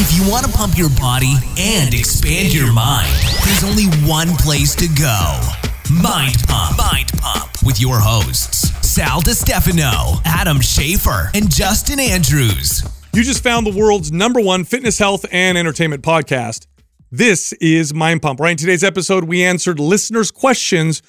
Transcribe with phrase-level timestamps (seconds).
[0.00, 3.12] If you want to pump your body and expand your mind,
[3.44, 5.40] there's only one place to go
[5.92, 6.78] Mind Pump.
[6.78, 12.84] Mind Pump with your hosts, Sal DiStefano, Adam Schafer, and Justin Andrews.
[13.12, 16.68] You just found the world's number one fitness, health, and entertainment podcast.
[17.10, 18.38] This is Mind Pump.
[18.38, 21.02] Right in today's episode, we answered listeners' questions,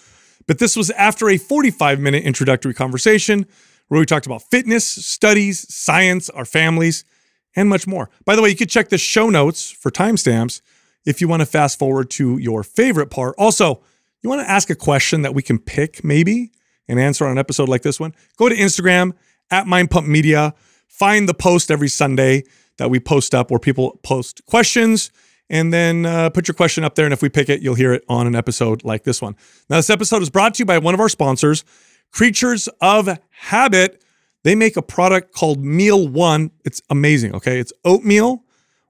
[0.47, 3.45] but this was after a 45 minute introductory conversation
[3.89, 7.05] where we talked about fitness, studies, science, our families
[7.55, 8.09] and much more.
[8.25, 10.61] By the way, you can check the show notes for timestamps
[11.05, 13.35] if you want to fast forward to your favorite part.
[13.37, 13.81] Also,
[14.21, 16.51] you want to ask a question that we can pick maybe
[16.87, 18.13] and answer on an episode like this one?
[18.37, 19.13] Go to Instagram
[19.49, 20.53] at Mind Pump Media.
[20.87, 22.43] Find the post every Sunday
[22.77, 25.11] that we post up where people post questions
[25.49, 27.05] and then uh, put your question up there.
[27.05, 29.35] And if we pick it, you'll hear it on an episode like this one.
[29.69, 31.63] Now, this episode is brought to you by one of our sponsors,
[32.11, 34.03] Kreatures of Habit.
[34.43, 36.51] They make a product called Meal One.
[36.65, 37.35] It's amazing.
[37.35, 37.59] Okay.
[37.59, 38.43] It's oatmeal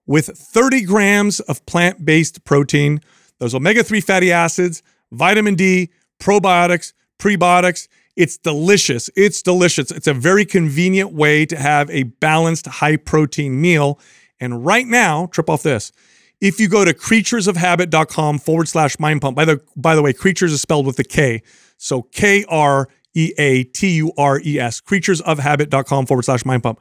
[0.06, 3.02] with 30 grams of plant based protein,
[3.38, 7.88] those omega 3 fatty acids, vitamin D, probiotics, prebiotics.
[8.16, 9.10] It's delicious.
[9.16, 9.92] It's delicious.
[9.92, 14.00] It's a very convenient way to have a balanced, high protein meal.
[14.40, 15.92] And right now, trip off this.
[16.42, 20.54] If you go to kreaturesofhabit.com forward slash mind pump, by the by the way, creatures
[20.54, 21.44] is spelled with a K.
[21.78, 22.90] So K R
[23.20, 26.80] E A T U R E S, kreaturesofhabit.com forward slash mind pump.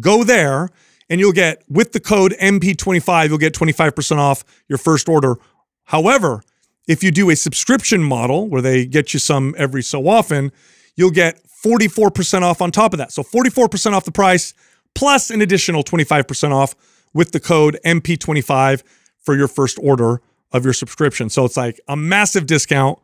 [0.00, 0.70] Go there
[1.10, 5.36] and you'll get, with the code MP25, you'll get 25% off your first order.
[5.84, 6.42] However,
[6.88, 10.52] if you do a subscription model where they get you some every so often,
[10.96, 13.12] you'll get 44% off on top of that.
[13.12, 14.54] So 44% off the price
[14.94, 16.74] plus an additional 25% off
[17.12, 18.82] with the code MP25
[19.18, 20.20] for your first order
[20.52, 21.28] of your subscription.
[21.28, 22.98] So it's like a massive discount.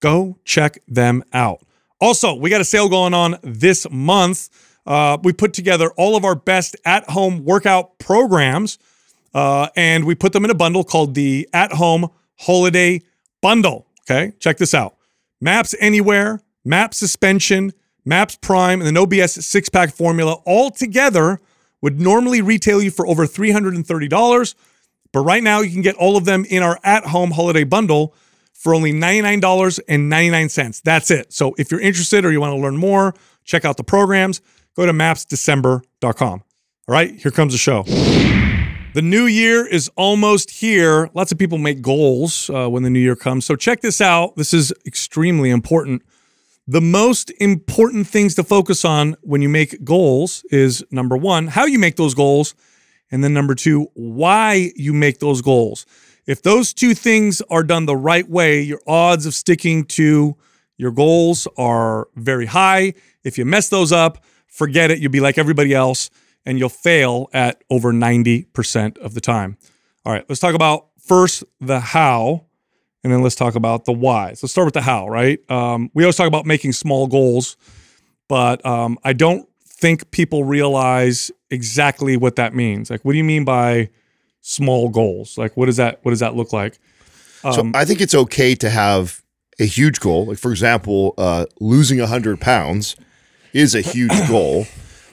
[0.00, 1.60] Go check them out.
[2.04, 4.50] Also, we got a sale going on this month.
[4.84, 8.78] Uh, we put together all of our best at home workout programs
[9.32, 13.00] uh, and we put them in a bundle called the At Home Holiday
[13.40, 13.86] Bundle.
[14.02, 14.98] Okay, check this out
[15.40, 17.72] MAPS Anywhere, Map Suspension,
[18.04, 21.40] MAPS Prime, and the No BS six pack formula all together
[21.80, 24.54] would normally retail you for over $330.
[25.10, 28.14] But right now, you can get all of them in our at home holiday bundle
[28.54, 30.82] for only $99.99.
[30.82, 31.32] That's it.
[31.32, 34.40] So if you're interested or you want to learn more, check out the programs,
[34.74, 36.42] go to mapsdecember.com.
[36.86, 37.84] All right, here comes the show.
[38.94, 41.10] The new year is almost here.
[41.14, 43.44] Lots of people make goals uh, when the new year comes.
[43.44, 44.36] So check this out.
[44.36, 46.02] This is extremely important.
[46.68, 51.66] The most important things to focus on when you make goals is number one, how
[51.66, 52.54] you make those goals.
[53.10, 55.86] And then number two, why you make those goals.
[56.26, 60.36] If those two things are done the right way, your odds of sticking to
[60.76, 62.94] your goals are very high.
[63.22, 64.98] If you mess those up, forget it.
[64.98, 66.10] You'll be like everybody else
[66.46, 69.56] and you'll fail at over 90% of the time.
[70.04, 72.46] All right, let's talk about first the how,
[73.02, 74.34] and then let's talk about the why.
[74.34, 75.38] So let's start with the how, right?
[75.50, 77.56] Um, we always talk about making small goals,
[78.28, 82.90] but um, I don't think people realize exactly what that means.
[82.90, 83.90] Like, what do you mean by
[84.46, 85.38] small goals?
[85.38, 86.78] Like, what does that what does that look like?
[87.42, 89.22] Um, so I think it's okay to have
[89.58, 90.26] a huge goal.
[90.26, 92.94] Like, for example, uh, losing hundred pounds
[93.52, 94.66] is a huge goal,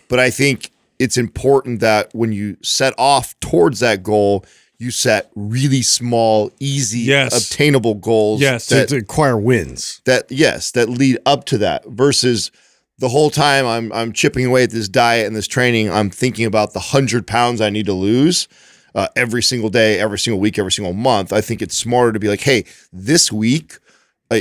[0.10, 4.46] but I think it's important that when you set off towards that goal,
[4.78, 7.52] you set really small, easy, yes.
[7.52, 8.42] obtainable goals.
[8.42, 10.02] Yes, that, to acquire wins.
[10.06, 12.52] That yes, that lead up to that versus
[13.00, 16.46] the whole time I'm I'm chipping away at this diet and this training, I'm thinking
[16.46, 18.48] about the hundred pounds I need to lose.
[18.94, 21.32] Uh, every single day, every single week, every single month.
[21.32, 23.78] I think it's smarter to be like, hey, this week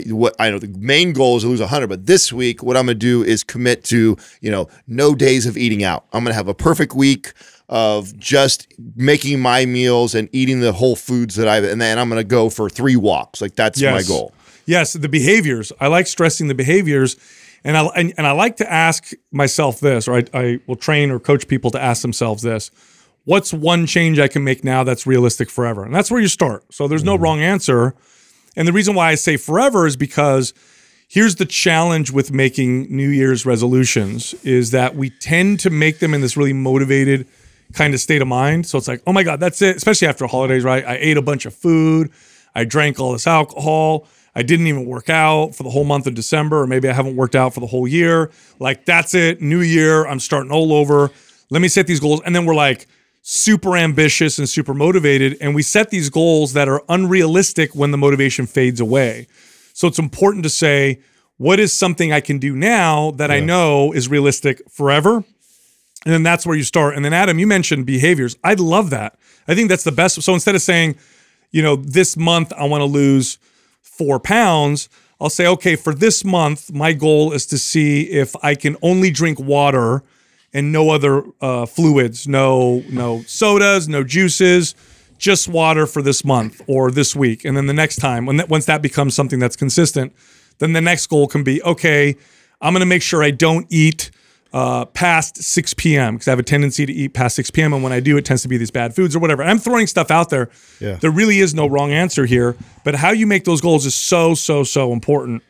[0.06, 2.86] what I know the main goal is to lose 100, but this week what I'm
[2.86, 6.06] going to do is commit to, you know, no days of eating out.
[6.12, 7.32] I'm going to have a perfect week
[7.68, 11.98] of just making my meals and eating the whole foods that I have and then
[11.98, 13.40] I'm going to go for 3 walks.
[13.40, 13.92] Like that's yes.
[13.92, 14.32] my goal.
[14.66, 15.72] Yes, the behaviors.
[15.80, 17.16] I like stressing the behaviors
[17.64, 21.10] and I and, and I like to ask myself this, or I, I will train
[21.10, 22.70] or coach people to ask themselves this.
[23.30, 25.84] What's one change I can make now that's realistic forever?
[25.84, 26.64] And that's where you start.
[26.74, 27.22] So there's no mm-hmm.
[27.22, 27.94] wrong answer
[28.56, 30.52] and the reason why I say forever is because
[31.08, 36.14] here's the challenge with making New Year's resolutions is that we tend to make them
[36.14, 37.26] in this really motivated
[37.72, 38.66] kind of state of mind.
[38.66, 39.76] So it's like, oh my God, that's it.
[39.76, 40.84] Especially after holidays, right?
[40.84, 42.10] I ate a bunch of food.
[42.54, 44.06] I drank all this alcohol.
[44.34, 47.16] I didn't even work out for the whole month of December, or maybe I haven't
[47.16, 48.30] worked out for the whole year.
[48.58, 49.40] Like, that's it.
[49.40, 50.06] New year.
[50.06, 51.10] I'm starting all over.
[51.50, 52.20] Let me set these goals.
[52.24, 52.86] And then we're like,
[53.22, 55.36] super ambitious and super motivated.
[55.40, 59.26] And we set these goals that are unrealistic when the motivation fades away.
[59.72, 61.00] So it's important to say,
[61.36, 63.36] what is something I can do now that yeah.
[63.36, 65.24] I know is realistic forever?
[66.04, 66.96] And then that's where you start.
[66.96, 68.36] And then Adam, you mentioned behaviors.
[68.42, 69.18] I love that.
[69.46, 70.20] I think that's the best.
[70.22, 70.96] So instead of saying,
[71.50, 73.38] you know, this month I want to lose
[73.82, 74.88] four pounds,
[75.20, 79.10] I'll say, okay, for this month, my goal is to see if I can only
[79.10, 80.02] drink water
[80.52, 84.74] and no other uh, fluids, no no sodas, no juices,
[85.18, 87.44] just water for this month or this week.
[87.44, 90.12] And then the next time, when that, once that becomes something that's consistent,
[90.58, 92.16] then the next goal can be, okay,
[92.60, 94.10] I'm going to make sure I don't eat
[94.52, 96.14] uh, past 6 p.m.
[96.14, 97.72] because I have a tendency to eat past 6 p.m.
[97.72, 99.42] And when I do, it tends to be these bad foods or whatever.
[99.42, 100.50] I'm throwing stuff out there.
[100.80, 100.96] Yeah.
[100.96, 104.34] There really is no wrong answer here, but how you make those goals is so,
[104.34, 105.42] so, so important.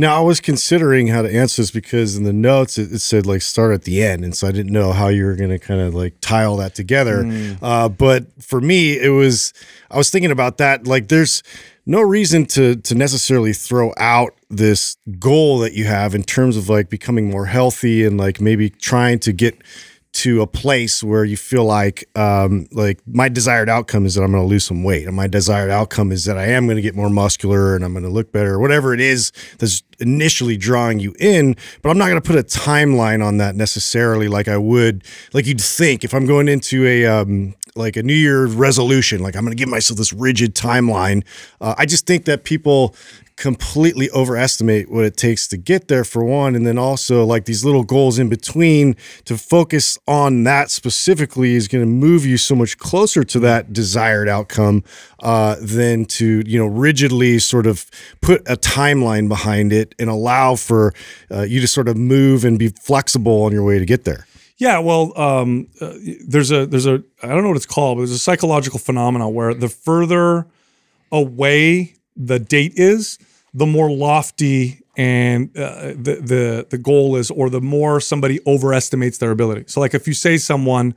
[0.00, 3.26] Now I was considering how to answer this because in the notes it, it said
[3.26, 5.58] like start at the end, and so I didn't know how you were going to
[5.58, 7.22] kind of like tie all that together.
[7.60, 9.52] Uh, but for me, it was
[9.90, 10.86] I was thinking about that.
[10.86, 11.42] Like, there's
[11.84, 16.70] no reason to to necessarily throw out this goal that you have in terms of
[16.70, 19.60] like becoming more healthy and like maybe trying to get
[20.12, 24.32] to a place where you feel like um, like my desired outcome is that I'm
[24.32, 26.82] going to lose some weight, and my desired outcome is that I am going to
[26.82, 30.56] get more muscular and I'm going to look better, or whatever it is that's initially
[30.56, 31.54] drawing you in.
[31.82, 35.46] But I'm not going to put a timeline on that necessarily, like I would, like
[35.46, 39.44] you'd think if I'm going into a um, like a New Year resolution, like I'm
[39.44, 41.24] going to give myself this rigid timeline.
[41.60, 42.96] Uh, I just think that people
[43.40, 47.64] completely overestimate what it takes to get there for one and then also like these
[47.64, 48.94] little goals in between
[49.24, 53.72] to focus on that specifically is going to move you so much closer to that
[53.72, 54.84] desired outcome
[55.20, 57.90] uh, than to you know rigidly sort of
[58.20, 60.92] put a timeline behind it and allow for
[61.30, 64.26] uh, you to sort of move and be flexible on your way to get there.
[64.58, 65.94] Yeah, well, um, uh,
[66.28, 69.32] there's a there's a I don't know what it's called, but there's a psychological phenomenon
[69.32, 70.46] where the further
[71.10, 73.18] away the date is,
[73.52, 79.18] the more lofty and uh, the the the goal is, or the more somebody overestimates
[79.18, 79.64] their ability.
[79.66, 80.94] So, like if you say someone,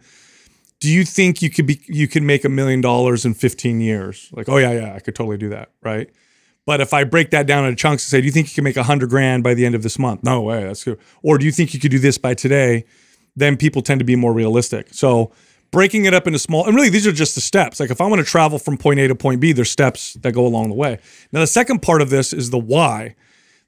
[0.79, 4.29] "Do you think you could be you can make a million dollars in 15 years?"
[4.33, 6.09] Like, "Oh yeah, yeah, I could totally do that," right?
[6.65, 8.63] But if I break that down into chunks and say, "Do you think you can
[8.63, 10.99] make a hundred grand by the end of this month?" No way, that's good.
[11.21, 12.85] Or do you think you could do this by today?
[13.35, 14.93] Then people tend to be more realistic.
[14.93, 15.31] So
[15.73, 17.81] breaking it up into small, and really these are just the steps.
[17.81, 20.31] Like if I want to travel from point A to point B, there's steps that
[20.31, 20.99] go along the way.
[21.33, 23.15] Now the second part of this is the why.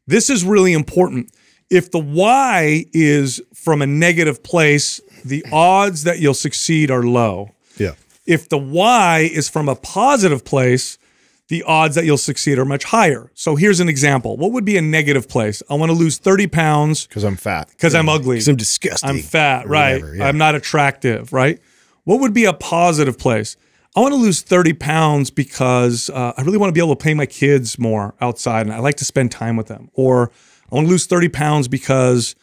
[0.07, 1.31] This is really important.
[1.69, 7.49] If the why is from a negative place, the odds that you'll succeed are low.
[7.77, 7.93] yeah
[8.27, 10.99] If the why is from a positive place,
[11.47, 13.31] the odds that you'll succeed are much higher.
[13.33, 14.37] So here's an example.
[14.37, 15.61] What would be a negative place?
[15.69, 17.67] I want to lose 30 pounds because I'm fat.
[17.69, 18.35] because I'm ugly.
[18.35, 20.01] because i'm disgusting I'm fat, right?
[20.01, 20.27] whatever, yeah.
[20.27, 21.59] I'm not attractive, right?
[22.05, 23.57] What would be a positive place?
[23.95, 27.03] I want to lose 30 pounds because uh, I really want to be able to
[27.03, 29.89] pay my kids more outside and I like to spend time with them.
[29.93, 30.31] Or
[30.71, 32.35] I want to lose 30 pounds because,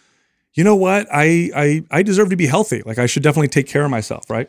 [0.54, 1.06] you know what?
[1.12, 2.82] I, I, I deserve to be healthy.
[2.84, 4.48] Like I should definitely take care of myself, right?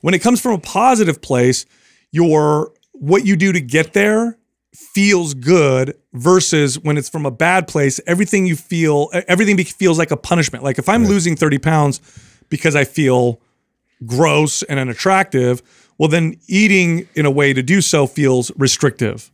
[0.00, 1.66] When it comes from a positive place,
[2.10, 4.38] your what you do to get there
[4.74, 10.10] feels good versus when it's from a bad place everything you feel everything feels like
[10.10, 12.00] a punishment like if i'm losing 30 pounds
[12.48, 13.40] because i feel
[14.06, 15.62] gross and unattractive
[15.98, 19.30] well then eating in a way to do so feels restrictive.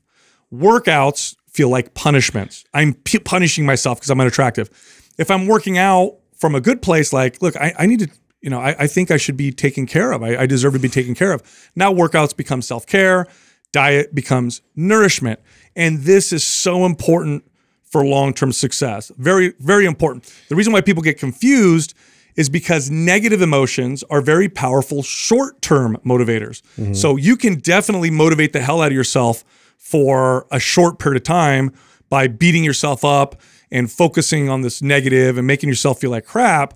[0.52, 2.64] Workouts feel like punishments.
[2.74, 4.70] I'm p- punishing myself because i'm unattractive.
[5.18, 8.08] If i'm working out from a good place like look i, I need to
[8.40, 10.22] you know I, I think i should be taken care of.
[10.22, 11.42] I, I deserve to be taken care of.
[11.76, 13.26] Now workouts become self-care
[13.72, 15.40] diet becomes nourishment.
[15.74, 17.44] And this is so important
[17.82, 19.10] for long-term success.
[19.18, 20.32] Very very important.
[20.48, 21.94] The reason why people get confused
[22.36, 26.62] is because negative emotions are very powerful short-term motivators.
[26.78, 26.94] Mm-hmm.
[26.94, 29.44] So you can definitely motivate the hell out of yourself
[29.78, 31.72] for a short period of time
[32.08, 36.74] by beating yourself up and focusing on this negative and making yourself feel like crap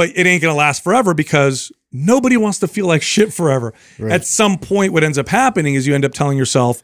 [0.00, 3.74] but it ain't gonna last forever because nobody wants to feel like shit forever.
[4.10, 6.82] At some point, what ends up happening is you end up telling yourself,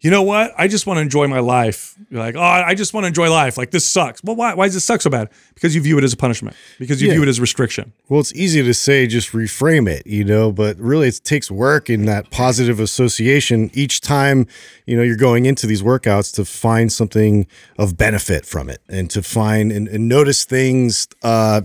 [0.00, 0.52] you know what?
[0.56, 1.94] I just want to enjoy my life.
[2.10, 3.58] You're like, oh, I just want to enjoy life.
[3.58, 4.22] Like this sucks.
[4.24, 4.54] Well, why?
[4.54, 5.28] Why does this suck so bad?
[5.54, 6.56] Because you view it as a punishment.
[6.78, 7.14] Because you Yeah.
[7.14, 7.92] view it as restriction.
[8.08, 11.90] Well, it's easy to say just reframe it, you know, but really it takes work
[11.90, 14.46] in that positive association each time,
[14.86, 17.46] you know, you're going into these workouts to find something
[17.78, 21.60] of benefit from it and to find and, and notice things uh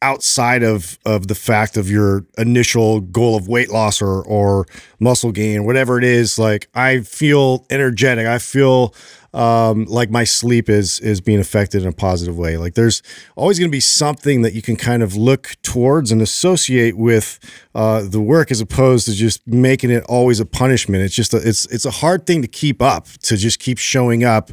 [0.00, 4.66] outside of of the fact of your initial goal of weight loss or or
[5.00, 8.94] muscle gain whatever it is like i feel energetic i feel
[9.34, 12.56] um, like my sleep is is being affected in a positive way.
[12.56, 13.02] Like there's
[13.36, 17.38] always going to be something that you can kind of look towards and associate with
[17.74, 21.04] uh, the work, as opposed to just making it always a punishment.
[21.04, 24.24] It's just a, it's it's a hard thing to keep up to just keep showing
[24.24, 24.50] up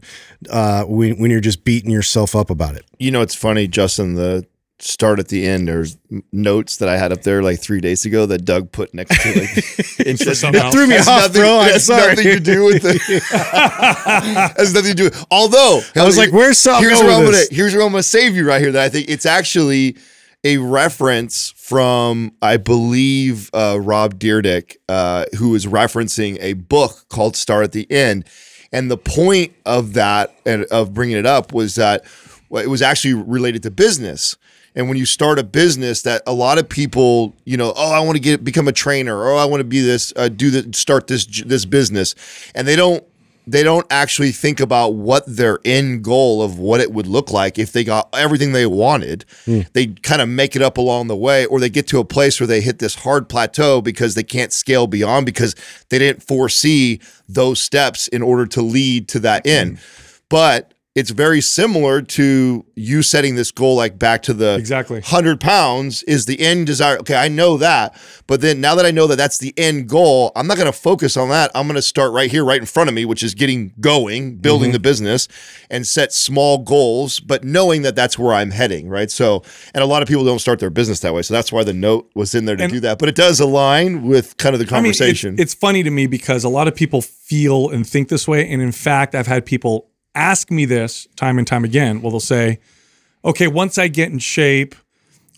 [0.50, 2.86] uh, when when you're just beating yourself up about it.
[3.00, 4.16] You know, it's funny, Justin.
[4.16, 4.46] The
[4.86, 5.68] start at the end.
[5.68, 5.98] There's
[6.32, 9.40] notes that I had up there like three days ago that Doug put next to
[9.40, 9.50] like
[10.00, 10.76] it something no- else.
[10.76, 11.60] Threw me off, nothing, bro.
[11.60, 12.10] I'm has sorry.
[12.10, 12.94] nothing to do with the
[14.58, 15.04] has nothing to do.
[15.06, 18.04] With, although I was like, where's Sal here's where I'm gonna here's where I'm gonna
[18.04, 18.72] save you right here.
[18.72, 19.98] That I think it's actually
[20.44, 27.36] a reference from I believe uh, Rob Dyrdek, uh, who is referencing a book called
[27.36, 28.26] Start at the End,
[28.72, 32.06] and the point of that and of bringing it up was that
[32.50, 34.38] well, it was actually related to business.
[34.76, 38.00] And when you start a business, that a lot of people, you know, oh, I
[38.02, 40.76] want to get become a trainer, or I want to be this, uh, do the
[40.78, 42.14] start this this business,
[42.54, 43.04] and they don't
[43.48, 47.60] they don't actually think about what their end goal of what it would look like
[47.60, 49.24] if they got everything they wanted.
[49.74, 52.40] They kind of make it up along the way, or they get to a place
[52.40, 55.56] where they hit this hard plateau because they can't scale beyond because
[55.90, 59.80] they didn't foresee those steps in order to lead to that end.
[60.28, 65.02] But it's very similar to you setting this goal like back to the Exactly.
[65.02, 66.98] 100 pounds is the end desire.
[67.00, 67.94] Okay, I know that.
[68.28, 70.78] But then now that I know that that's the end goal, I'm not going to
[70.78, 71.52] focus on that.
[71.54, 74.38] I'm going to start right here, right in front of me, which is getting going,
[74.38, 74.84] building the mm-hmm.
[74.84, 75.28] business,
[75.70, 79.12] and set small goals, but knowing that that's where I'm heading, right?
[79.12, 81.24] So, and a lot of people don't start their business that way.
[81.24, 83.00] So that's why the note was in there to And- do that.
[83.00, 85.36] But it does align with kind of the I mean, conversation.
[85.38, 88.50] it's funny to me because a lot of people feel and think this way.
[88.50, 92.02] And in fact, I've had people ask me this time and time again.
[92.02, 92.60] Well, they'll say,
[93.24, 94.76] okay, once I get in shape,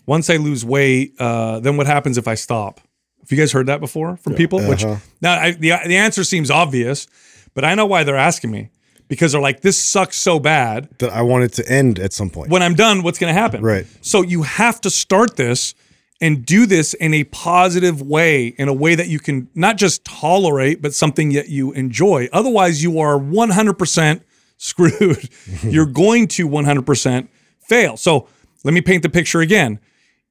[0.06, 2.80] once I lose weight, uh, then what happens if I stop?
[3.20, 4.60] Have you guys heard that before from people?
[4.62, 4.84] Which
[5.20, 7.06] now I, the the answer seems obvious,
[7.52, 8.70] but I know why they're asking me
[9.08, 10.88] because they're like, this sucks so bad.
[10.98, 12.50] that I want it to end at some point.
[12.50, 13.62] When I'm done, what's going to happen?
[13.62, 13.86] Right.
[14.00, 15.74] So you have to start this
[16.20, 20.04] and do this in a positive way, in a way that you can not just
[20.04, 22.28] tolerate, but something that you enjoy.
[22.32, 24.20] Otherwise, you are 100%
[24.58, 25.30] screwed.
[25.62, 27.28] You're going to 100%
[27.60, 27.96] fail.
[27.96, 28.28] So
[28.64, 29.80] let me paint the picture again.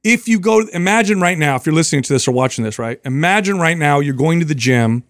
[0.03, 2.99] If you go, imagine right now, if you're listening to this or watching this, right?
[3.03, 5.03] Imagine right now you're going to the gym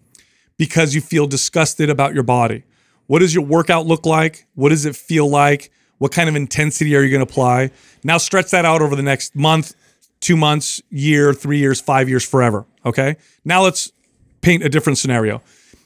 [0.56, 2.64] because you feel disgusted about your body.
[3.06, 4.46] What does your workout look like?
[4.54, 5.70] What does it feel like?
[5.98, 7.70] What kind of intensity are you going to apply?
[8.02, 9.74] Now stretch that out over the next month,
[10.20, 12.66] two months, year, three years, five years, forever.
[12.84, 13.16] Okay.
[13.44, 13.92] Now let's
[14.40, 15.42] paint a different scenario.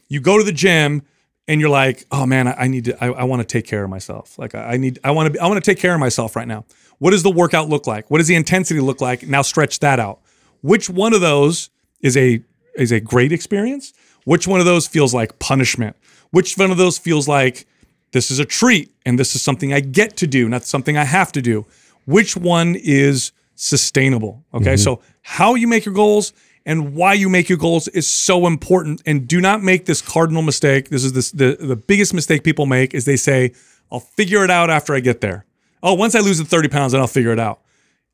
[0.09, 1.03] You go to the gym
[1.49, 3.85] and you're like, oh man, I, I need to, I, I want to take care
[3.85, 4.39] of myself.
[4.39, 6.37] Like I, I need, I want to, be, I want to take care of myself
[6.37, 6.65] right now.
[6.99, 8.11] What does the workout look like?
[8.11, 9.27] What does the intensity look like?
[9.27, 10.21] Now stretch that out.
[10.61, 11.71] Which one of those
[12.01, 12.43] is a
[12.77, 13.93] is a great experience?
[14.25, 15.97] Which one of those feels like punishment?
[16.31, 17.67] Which one of those feels like
[18.13, 21.05] this is a treat and this is something I get to do, not something I
[21.05, 21.67] have to do?
[22.05, 24.45] Which one is sustainable?
[24.55, 24.77] Okay, mm-hmm.
[24.77, 26.33] so how you make your goals
[26.65, 29.03] and why you make your goals is so important.
[29.07, 30.89] And do not make this cardinal mistake.
[30.91, 33.53] This is this, the the biggest mistake people make is they say,
[33.91, 35.45] "I'll figure it out after I get there."
[35.83, 37.61] Oh, once I lose the thirty pounds, then I'll figure it out.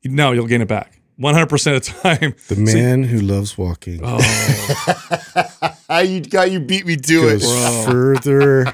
[0.03, 0.99] No, you'll gain it back.
[1.19, 2.33] 100% of the time.
[2.47, 4.17] the man who loves walking I
[5.89, 5.99] oh.
[5.99, 7.85] you got you beat me to goes it.
[7.85, 8.73] further.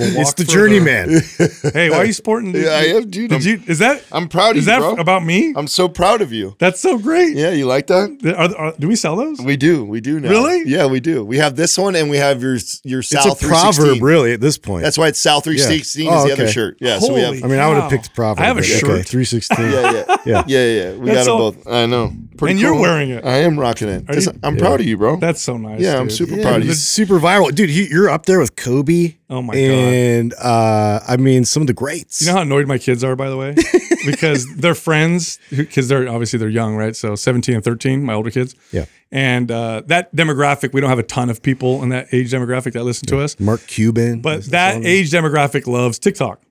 [0.00, 1.20] It's the journeyman.
[1.72, 2.54] Hey, why are you sporting?
[2.54, 3.30] Yeah, I am, dude.
[3.30, 3.62] Did I'm, you?
[3.66, 4.02] Is that?
[4.12, 4.92] I'm proud of Is you, that bro.
[4.94, 5.52] about me?
[5.56, 6.56] I'm so proud of you.
[6.58, 7.36] That's so great.
[7.36, 8.34] Yeah, you like that?
[8.36, 9.40] Are, are- do we sell those?
[9.40, 9.84] We do.
[9.84, 10.30] We do now.
[10.30, 10.62] Really?
[10.68, 11.24] Yeah, we do.
[11.24, 14.40] We have this one and we have your your It's Sal a proverb, really, at
[14.40, 14.82] this point.
[14.84, 16.16] That's why it's Sal 316 Yeah.
[16.16, 16.78] is Oh, the other shirt.
[16.80, 18.40] Yeah, so we have I mean, I would have picked proverb.
[18.42, 18.84] I have a shirt.
[18.84, 19.56] Okay, 316.
[19.70, 19.92] yeah, yeah.
[19.92, 20.16] Yeah.
[20.26, 20.92] Yeah, yeah, yeah.
[20.96, 21.72] We That's got so- them both.
[21.72, 22.12] I know.
[22.38, 23.24] Pretty And you're wearing it.
[23.24, 24.04] I am rocking it.
[24.08, 24.60] You- I'm Yeah.
[24.60, 25.16] proud of you, bro.
[25.16, 25.80] That's so nice.
[25.80, 26.68] Yeah, I'm super Yeah, proud of you.
[26.70, 27.68] he's super viral, dude.
[27.68, 29.16] He, you're up there with Kobe.
[29.28, 29.60] Oh my God.
[29.60, 32.20] And uh, I mean, some of the greats.
[32.20, 33.54] You know how annoyed my kids are, by the way,
[34.06, 36.94] because their friends, because they're obviously they're young, right?
[36.96, 38.54] So 17 and 13, my older kids.
[38.72, 38.84] Yeah.
[39.10, 42.72] And uh, that demographic, we don't have a ton of people in that age demographic
[42.74, 43.38] that listen to us.
[43.40, 46.42] Mark Cuban, But that age demographic loves TikTok.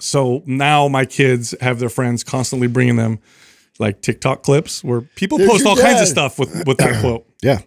[0.00, 3.18] So now my kids have their friends constantly bringing them
[3.78, 7.26] like TikTok clips where people There's post all kinds of stuff with with that quote,
[7.42, 7.58] yeah.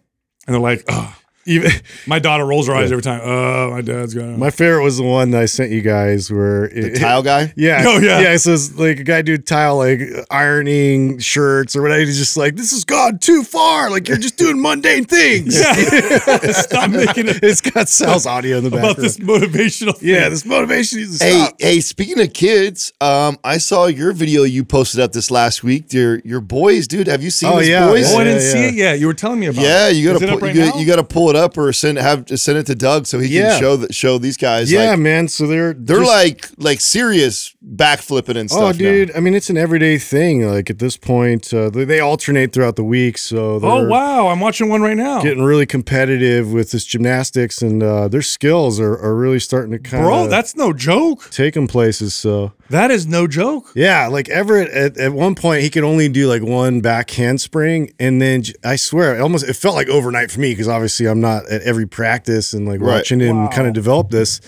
[0.48, 1.16] and they're like, oh.
[1.46, 1.72] Even
[2.08, 3.22] my daughter rolls her eyes every time.
[3.24, 4.38] Oh, my dad's gonna.
[4.38, 7.54] My favorite was the one that I sent you guys where The tile guy?
[7.58, 7.84] Yeah.
[7.86, 8.20] Oh, yeah.
[8.20, 8.38] Yeah.
[8.38, 12.02] So it's like a guy doing tile, like ironing shirts or whatever.
[12.02, 13.90] He's just like, this has gone too far.
[13.90, 15.56] Like you're just doing mundane things.
[16.58, 18.98] Stop making it it's got Sal's audio in the background.
[18.98, 19.96] about this motivational.
[19.98, 20.10] Thing.
[20.10, 21.56] yeah, this motivation needs to Hey, stop.
[21.60, 25.92] hey, speaking of kids, um, I saw your video you posted up this last week.
[25.94, 27.08] Your your boys, dude.
[27.08, 28.14] Have you seen Oh, his yeah, boys?
[28.14, 28.68] Oh, I didn't see yeah.
[28.68, 29.00] it yet.
[29.00, 29.62] You were telling me about.
[29.64, 29.96] Yeah, it.
[29.96, 30.68] you gotta it pull, right you, now?
[30.70, 33.30] gotta, you gotta pull it up or send have send it to Doug so he
[33.30, 34.72] can show that show these guys.
[34.72, 35.28] Yeah, like, man.
[35.28, 38.62] So they're they're just- like like serious backflipping and stuff.
[38.62, 38.78] Oh, now.
[38.78, 39.12] dude!
[39.16, 40.48] I mean, it's an everyday thing.
[40.48, 44.40] Like at this point, uh, they, they alternate throughout the week, so Oh wow, I'm
[44.40, 45.22] watching one right now.
[45.22, 49.80] getting really competitive with this gymnastics, and uh, their skills are, are really starting to
[49.80, 51.30] kind of Bro, that's no joke.
[51.32, 52.14] Taking places.
[52.14, 53.72] So That is no joke.
[53.76, 57.92] Yeah, like Everett at, at one point he could only do like one back handspring,
[58.00, 61.22] and then I swear it almost it felt like overnight for me because obviously I'm
[61.22, 62.96] not at every practice and like Right.
[62.96, 64.42] watching him kind of develop this.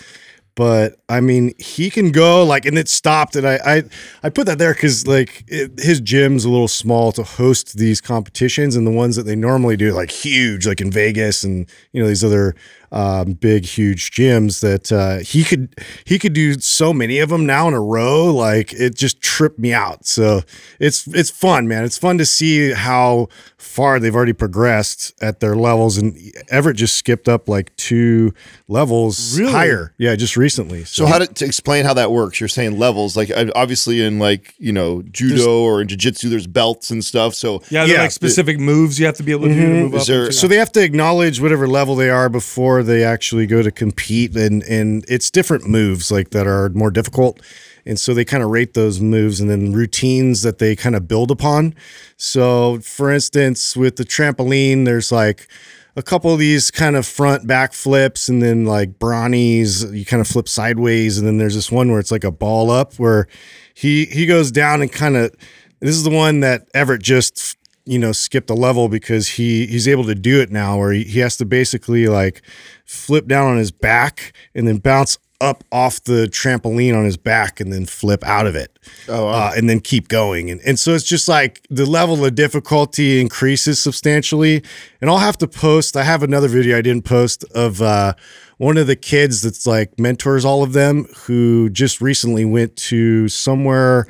[0.55, 3.83] But I mean, he can go like, and it stopped, and I I,
[4.23, 8.01] I put that there because like it, his gym's a little small to host these
[8.01, 12.01] competitions, and the ones that they normally do like huge, like in Vegas and you
[12.01, 12.55] know these other
[12.91, 17.45] um, big huge gyms that uh, he could he could do so many of them
[17.45, 20.05] now in a row like it just tripped me out.
[20.05, 20.41] So
[20.79, 21.83] it's it's fun man.
[21.85, 26.15] It's fun to see how far they've already progressed at their levels and
[26.49, 28.33] Everett just skipped up like two
[28.67, 29.51] levels Really?
[29.51, 29.93] higher.
[29.97, 32.39] Yeah just recently So how to, to explain how that works?
[32.39, 36.91] You're saying levels, like obviously in like you know judo or in jiu-jitsu, there's belts
[36.91, 37.33] and stuff.
[37.35, 38.01] So Yeah, there are Yeah.
[38.03, 39.81] like specific moves you have to be able to do to mm-hmm.
[39.83, 40.07] move Is up.
[40.07, 43.71] there- So they have to acknowledge whatever level they are before they actually go to
[43.71, 47.39] compete, and and it's different moves like that are more difficult,
[47.85, 51.07] and so they kind of rate those moves and then routines that they kind of
[51.07, 51.73] build upon.
[52.17, 55.47] So, for instance, with the trampoline, there's like
[55.95, 60.21] a couple of these kind of front back flips, and then like baranis, you kind
[60.21, 63.27] of flip sideways, and then there's this one where it's like a ball up where
[63.73, 65.33] he he goes down and kind of.
[65.79, 69.87] This is the one that Everett just you know skipped a level because he he's
[69.87, 72.41] able to do it now where he, he has to basically like
[72.85, 77.59] flip down on his back and then bounce up off the trampoline on his back
[77.59, 78.79] and then flip out of it.
[79.09, 79.31] Oh, wow.
[79.31, 80.49] uh, and then keep going.
[80.49, 84.63] And, and so it's just like the level of difficulty increases substantially.
[85.01, 88.13] And i'll have to post i have another video i didn't post of uh,
[88.57, 93.27] one of the kids that's like mentors all of them who just recently went to
[93.27, 94.07] somewhere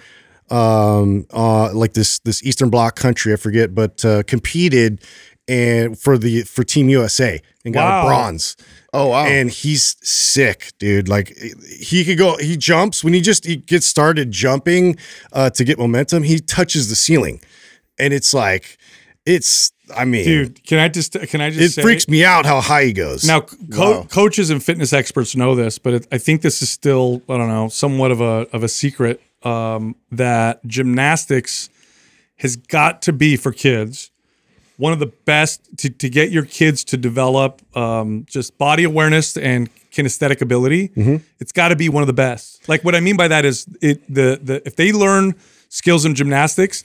[0.52, 5.02] um uh like this this eastern bloc country i forget but uh competed
[5.48, 8.02] and for the for team usa and got Wow.
[8.02, 8.56] a bronze.
[8.94, 11.10] Oh wow, and he's sick dude.
[11.10, 11.36] Like
[11.80, 14.98] he could go he jumps when he just he gets started jumping
[15.32, 17.42] uh to get momentum he touches the ceiling.
[18.00, 18.78] And it's like
[19.26, 22.46] it's i mean dude, can I just can I it just say, freaks me out
[22.46, 23.26] how high he goes.
[23.26, 27.22] Now, co- coaches and fitness experts know this, but it, I think this is still
[27.28, 31.70] I don't know somewhat of a of a secret um, that gymnastics
[32.38, 34.12] has got to be for kids
[34.78, 39.38] one of the best to, to get your kids to develop um, just body awareness
[39.38, 40.92] and kinesthetic ability.
[41.40, 42.68] It's got to be one of the best.
[42.68, 45.36] Like what I mean by that is it the the if they learn
[45.70, 46.84] skills in gymnastics.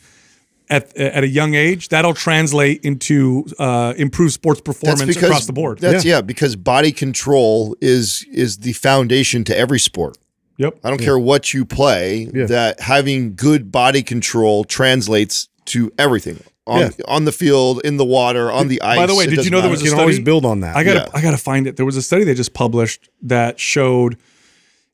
[0.70, 5.78] At, at a young age, that'll translate into uh, improved sports performance across the board.
[5.78, 6.20] That's yeah.
[6.20, 10.18] because body control is is the foundation to every sport.
[10.58, 10.80] Yep.
[10.84, 12.26] I don't care what you play.
[12.26, 16.90] That having good body control translates to everything on Yeah.
[17.06, 18.96] on the field, in the water, on the ice.
[18.96, 19.80] By the way, it did you doesn't know there matter.
[19.80, 21.18] was you a can always study- build on that I gotta Yeah.
[21.18, 21.76] I gotta find it.
[21.76, 24.16] There was a study they just published that showed,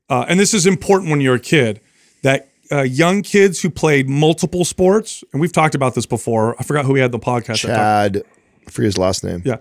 [0.08, 1.80] uh, and this is important when you're a kid,
[2.22, 6.56] that uh, young kids who played multiple sports, and we've talked about this before.
[6.58, 7.62] I forgot who we had the podcast.
[7.62, 8.22] that talked- Chad,
[8.66, 9.42] I forget his last name.
[9.44, 9.56] Yeah,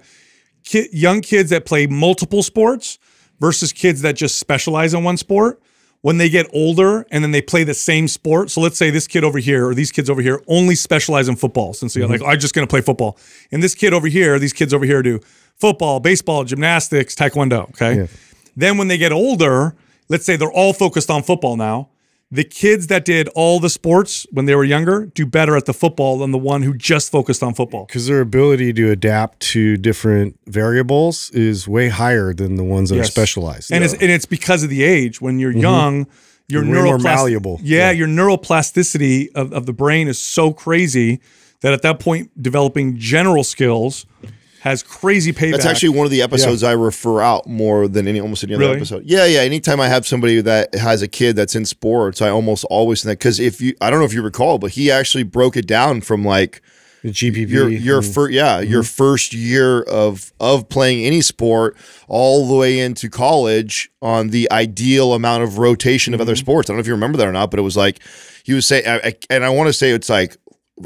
[0.64, 2.98] Ki- young kids that play multiple sports
[3.42, 5.60] versus kids that just specialize in one sport.
[6.04, 9.08] When they get older and then they play the same sport, so let's say this
[9.08, 12.22] kid over here or these kids over here only specialize in football, since you're mm-hmm.
[12.22, 13.18] like, I'm just going to play football,
[13.54, 15.22] and this kid over here, these kids over here do
[15.56, 17.70] football, baseball, gymnastics, taekwondo.
[17.70, 18.10] Okay,
[18.58, 19.78] then when they get older,
[20.10, 21.88] let's say they're all focused on football now.
[22.34, 25.74] The kids that did all the sports when they were younger do better at the
[25.74, 27.86] football than the one who just focused on football.
[27.86, 33.00] because their ability to adapt to different variables is way higher than the ones that
[33.00, 35.22] are specialized and it's and it's because of the age.
[35.22, 36.08] When you're young,
[36.48, 36.74] your Mm-hmm.
[36.88, 37.60] You're malleable.
[37.62, 37.92] Yeah, Yeah.
[37.92, 41.20] your neuroplasticity of, of the brain is so crazy
[41.62, 44.06] that at that point, developing general skills
[44.64, 45.52] has crazy payback.
[45.52, 48.64] That's actually one of the episodes I refer out more than any almost any other
[48.64, 48.78] Really?
[48.78, 49.04] episode.
[49.06, 49.42] Yeah, yeah.
[49.42, 53.20] Anytime I have somebody that has a kid that's in sports, I almost always think
[53.20, 56.00] because if you, I don't know if you recall, but he actually broke it down
[56.00, 56.62] from like
[57.02, 58.96] the GPP your your and- fir- yeah your mm-hmm.
[58.96, 61.76] first year of of playing any sport
[62.08, 66.40] all the way into college on the ideal amount of rotation of other mm-hmm.
[66.40, 66.70] sports.
[66.70, 68.00] I don't know if you remember that or not, but it was like
[68.46, 68.86] he was saying,
[69.30, 70.38] and I want to say it's like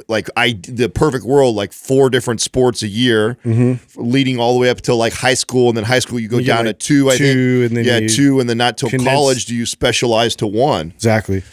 [0.08, 4.02] like I the perfect world like four different sports a year, mm-hmm.
[4.02, 6.40] leading all the way up till like high school, and then high school you go
[6.40, 8.78] You down like, to two, I two, think, and then yeah, two, and then not
[8.78, 10.92] till condense- college do you specialize to one.
[10.96, 11.44] Exactly.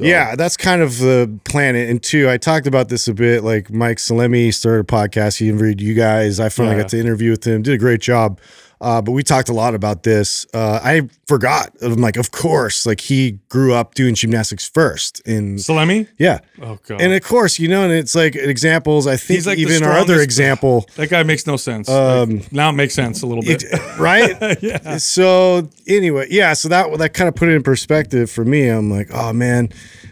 [0.00, 1.76] Yeah, that's kind of the plan.
[1.76, 3.44] And two, I talked about this a bit.
[3.44, 5.38] Like Mike Salemi started a podcast.
[5.38, 6.40] He interviewed you guys.
[6.40, 6.82] I finally Yeah.
[6.82, 7.62] got to interview with him.
[7.62, 8.40] Did a great job.
[8.80, 10.46] Uh, but we talked a lot about this.
[10.52, 11.70] Uh, I forgot.
[11.80, 12.84] I'm like, of course.
[12.86, 15.20] Like he grew up doing gymnastics first.
[15.26, 16.06] in Salemi.
[16.18, 16.40] yeah.
[16.60, 19.06] Oh god, And of course, you know, and it's like examples.
[19.06, 21.88] I think like even our other example, that guy makes no sense.
[21.88, 23.62] Um, Like, now it makes sense a little bit.
[23.62, 24.58] it, right?
[24.62, 24.98] yeah.
[24.98, 26.52] So anyway, yeah.
[26.52, 28.68] So that that kind of put it in perspective for me.
[28.68, 29.70] I'm like, oh man,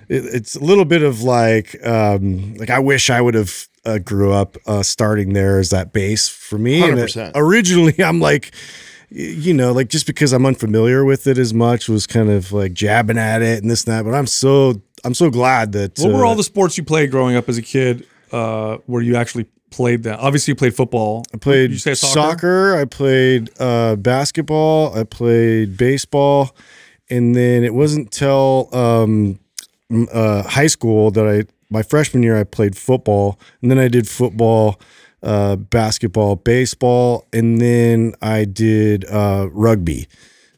[0.08, 3.98] it, it's a little bit of like um like I wish I would have uh,
[3.98, 6.82] grew up uh, starting there as that base for me.
[6.88, 8.52] And it- originally, I'm like.
[9.14, 12.72] You know, like just because I'm unfamiliar with it as much was kind of like
[12.72, 14.06] jabbing at it and this and that.
[14.10, 17.10] But I'm so I'm so glad that What were uh, all the sports you played
[17.10, 20.18] growing up as a kid uh, where you actually played that?
[20.18, 21.26] Obviously, you played football.
[21.34, 22.12] I played you say soccer?
[22.14, 22.76] soccer?
[22.80, 24.96] I played uh, basketball.
[24.98, 26.56] I played baseball,
[27.10, 29.38] and then it wasn't till um,
[30.10, 34.08] uh, high school that I my freshman year I played football, and then I did
[34.08, 34.80] football,
[35.22, 40.08] uh, basketball, baseball, and then I did uh, rugby.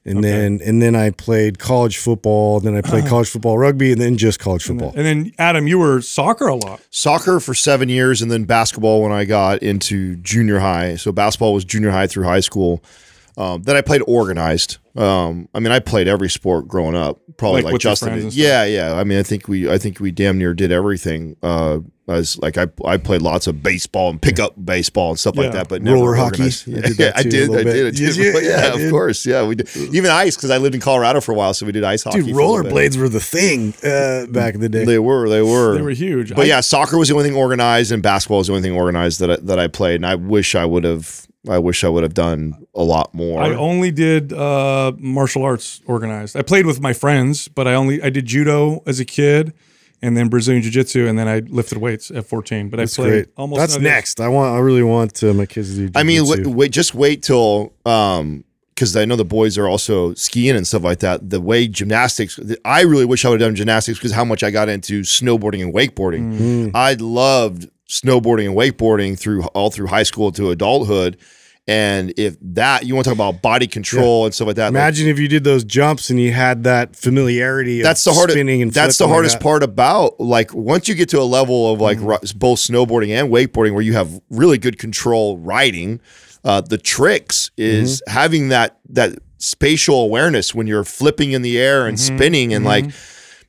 [0.06, 2.60] And then and then I played college football.
[2.60, 4.92] Then I played college football, rugby, and then just college football.
[4.94, 6.82] And then, Adam, you were soccer a lot.
[6.90, 10.96] Soccer for seven years, and then basketball when I got into junior high.
[10.96, 12.84] So basketball was junior high through high school.
[13.38, 14.76] Um, then I played organized.
[14.96, 18.14] Um, I mean, I played every sport growing up, probably Like like, Justin.
[18.14, 18.34] did.
[18.34, 18.94] Yeah, yeah.
[18.94, 21.36] I mean, I think we, I think we damn near did everything.
[21.42, 25.42] Uh, as like I, I played lots of baseball and pickup baseball and stuff Yeah.
[25.44, 26.42] like that, but never Roller hockey?
[26.42, 26.68] organized.
[26.68, 27.50] I Yeah, did that I did.
[27.50, 27.86] I did.
[27.86, 28.16] I Did did.
[28.16, 28.40] you?
[28.42, 29.24] Yeah, I of course.
[29.26, 29.74] Yeah, we did.
[29.76, 32.20] Even ice because I lived in Colorado for a while, so we did ice hockey.
[32.22, 32.72] Dude, for a little bit.
[32.72, 34.84] rollerblades were the thing uh, back in the day.
[34.84, 35.28] They were.
[35.30, 35.74] They were.
[35.76, 36.28] They were huge.
[36.34, 38.76] But I- yeah, soccer was the only thing organized, and basketball was the only thing
[38.78, 39.96] organized that I, that I played.
[39.96, 41.26] And I wish I would have.
[41.48, 43.42] I wish I would have done a lot more.
[43.42, 46.36] I only did uh, martial arts organized.
[46.36, 49.52] I played with my friends, but I only I did judo as a kid,
[50.00, 52.70] and then Brazilian jiu jitsu, and then I lifted weights at 14.
[52.70, 53.28] But That's I played great.
[53.36, 53.58] almost.
[53.58, 54.20] That's none of next.
[54.20, 54.54] I want.
[54.54, 55.98] I really want uh, my kids to do.
[55.98, 60.14] I mean, wait, wait, just wait till um because I know the boys are also
[60.14, 61.30] skiing and stuff like that.
[61.30, 64.50] The way gymnastics, I really wish I would have done gymnastics because how much I
[64.50, 66.38] got into snowboarding and wakeboarding.
[66.38, 66.70] Mm.
[66.74, 71.16] I loved snowboarding and wakeboarding through all through high school to adulthood.
[71.66, 74.70] And if that you want to talk about body control and stuff like that, like,
[74.72, 77.80] Imagine if you did those jumps and you had that familiarity.
[77.80, 79.42] Of that's the hardest spinning and that's the flipping like hardest that.
[79.42, 82.08] part about like once you get to a level of like Mm-hmm.
[82.08, 86.00] ri- both snowboarding and wakeboarding where you have really good control riding
[86.44, 88.12] uh, the tricks is Mm-hmm.
[88.12, 92.16] having that that spatial awareness when you're flipping in the air and Mm-hmm.
[92.16, 92.84] spinning and like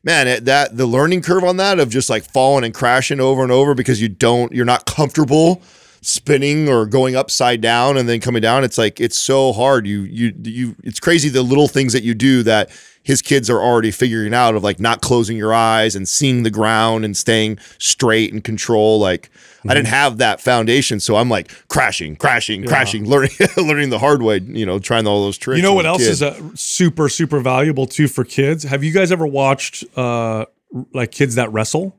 [0.05, 3.51] man that the learning curve on that of just like falling and crashing over and
[3.51, 5.61] over because you don't you're not comfortable
[6.01, 9.87] spinning or going upside down and then coming down it's like it's so hard.
[9.87, 12.69] You you you it's crazy the little things that you do that
[13.05, 16.49] his kids are already figuring out of like not closing your eyes and seeing the
[16.49, 19.29] ground and staying straight and control like
[19.67, 24.21] I didn't have that foundation so I'm like crashing crashing crashing learning learning the hard
[24.21, 26.09] way you know trying all those tricks You know what else kid.
[26.11, 28.63] is uh, super super valuable too for kids?
[28.63, 30.45] Have you guys ever watched uh,
[30.93, 31.95] like kids that wrestle,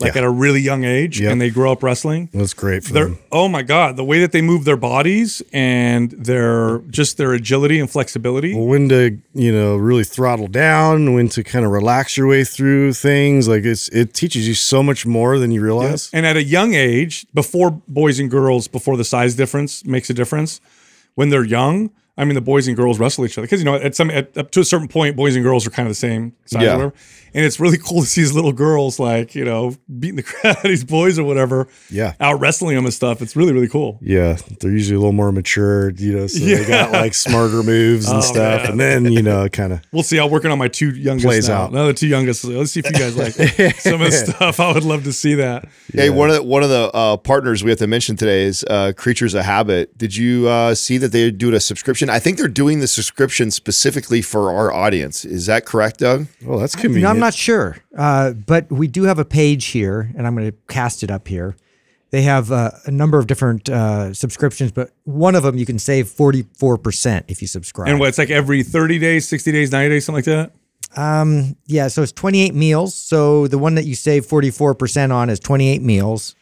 [0.00, 0.18] like Yeah.
[0.20, 1.32] at a really young age, Yep.
[1.32, 2.28] and they grow up wrestling?
[2.32, 3.18] That's great for They're them.
[3.32, 7.80] oh my god, the way that they move their bodies and their just their agility
[7.80, 8.54] and flexibility.
[8.54, 12.92] When to you know really throttle down, when to kind of relax your way through
[12.92, 13.48] things.
[13.48, 16.10] Like it's it teaches you so much more than you realize.
[16.12, 20.14] And at a young age, before boys and girls, before the size difference makes a
[20.14, 20.60] difference,
[21.16, 23.76] when they're young, I mean, the boys and girls wrestle each other because you know
[23.76, 25.94] at some at, up to a certain point, boys and girls are kind of the
[25.94, 26.70] same size, Yeah.
[26.72, 26.94] or whatever.
[27.34, 30.58] And it's really cool to see these little girls like you know beating the crap
[30.58, 32.14] out of these boys or whatever, Yeah.
[32.20, 33.22] out wrestling them and stuff.
[33.22, 33.98] It's really really cool.
[34.02, 38.08] Yeah, they're usually a little more mature, you know, so they got like smarter moves
[38.08, 38.62] and Oh, stuff.
[38.62, 38.70] man.
[38.72, 40.18] And then, you know, kind of We'll see.
[40.18, 41.62] I'm working on my two youngest Plays now.
[41.64, 41.72] out.
[41.72, 42.44] Now the two youngest.
[42.44, 43.32] Let's see if you guys like
[43.78, 44.58] some of the stuff.
[44.58, 45.68] I would love to see that.
[45.92, 48.64] Hey, one of the one of the uh, partners we have to mention today is
[48.68, 49.96] uh, Kreatures of Habit.
[49.96, 52.07] Did you uh, see that they do a subscription?
[52.10, 55.24] I think they're doing the subscription specifically for our audience.
[55.24, 56.26] Is that correct, Doug?
[56.44, 57.02] Well, that's You convenient.
[57.04, 60.50] know, I'm not sure, uh, but we do have a page here, and I'm going
[60.50, 61.56] to cast it up here.
[62.10, 65.78] They have uh, a number of different uh, subscriptions, but one of them you can
[65.78, 67.88] save 44% if you subscribe.
[67.88, 70.52] And what it's like every 30 days, 60 days, 90 days, something like that.
[70.96, 72.94] Um, yeah, so it's 28 meals.
[72.94, 76.34] So the one that you save 44% on is 28 meals,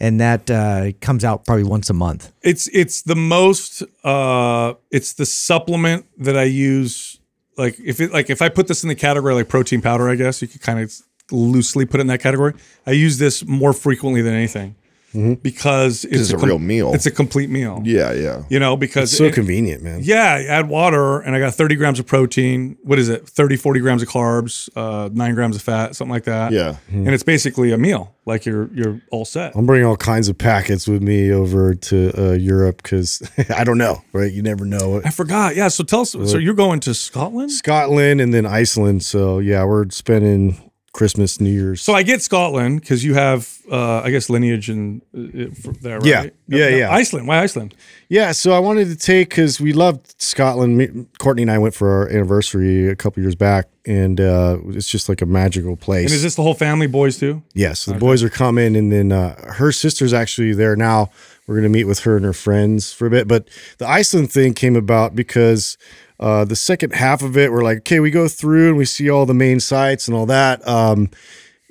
[0.00, 2.32] and that uh, comes out probably once a month.
[2.42, 7.18] It's it's the most uh it's the supplement that I use
[7.56, 10.14] like if it like if I put this in the category like protein powder, I
[10.14, 10.94] guess you could kind of
[11.30, 12.54] loosely put it in that category.
[12.86, 14.76] I use this more frequently than anything
[15.12, 16.92] because it's, it's a real meal.
[16.94, 17.80] It's a complete meal.
[17.84, 18.42] Yeah, yeah.
[18.48, 20.00] You know, because It's so it- convenient, man.
[20.02, 22.76] Yeah, add water and I got 30 grams of protein.
[22.82, 23.28] What is it?
[23.28, 26.52] 30, 40 grams of carbs, uh, nine grams of fat, something like that.
[26.52, 26.76] Yeah.
[26.90, 28.14] And it's basically a meal.
[28.26, 29.56] Like you're you're all set.
[29.56, 33.22] I'm bringing all kinds of packets with me over to uh, Europe because
[33.56, 34.30] I don't know, right?
[34.30, 35.00] You never know.
[35.02, 35.56] I forgot.
[35.56, 35.68] Yeah.
[35.68, 36.10] So tell us.
[36.12, 37.50] So you're going to Scotland?
[37.52, 39.02] Scotland and then Iceland.
[39.02, 41.82] So yeah, we're spending Christmas, New Year's.
[41.82, 46.06] So I get Scotland because you have, uh, I guess, lineage and uh, there, right?
[46.06, 46.26] Yeah.
[46.48, 46.90] Yeah, yeah.
[46.90, 47.28] Iceland.
[47.28, 47.74] Why Iceland?
[48.08, 50.78] Yeah, so I wanted to take because we loved Scotland.
[50.78, 54.88] Me, Courtney and I went for our anniversary a couple years back, and uh, it's
[54.88, 56.06] just like a magical place.
[56.06, 57.42] And is this the whole family, boys too?
[57.52, 61.10] yes, the boys are coming, and then uh, her sister's actually there now.
[61.46, 63.28] We're gonna meet with her and her friends for a bit.
[63.28, 63.48] But
[63.78, 65.78] the Iceland thing came about because
[66.20, 69.08] uh, the second half of it, we're like, okay, we go through and we see
[69.08, 70.66] all the main sites and all that.
[70.66, 71.10] Um,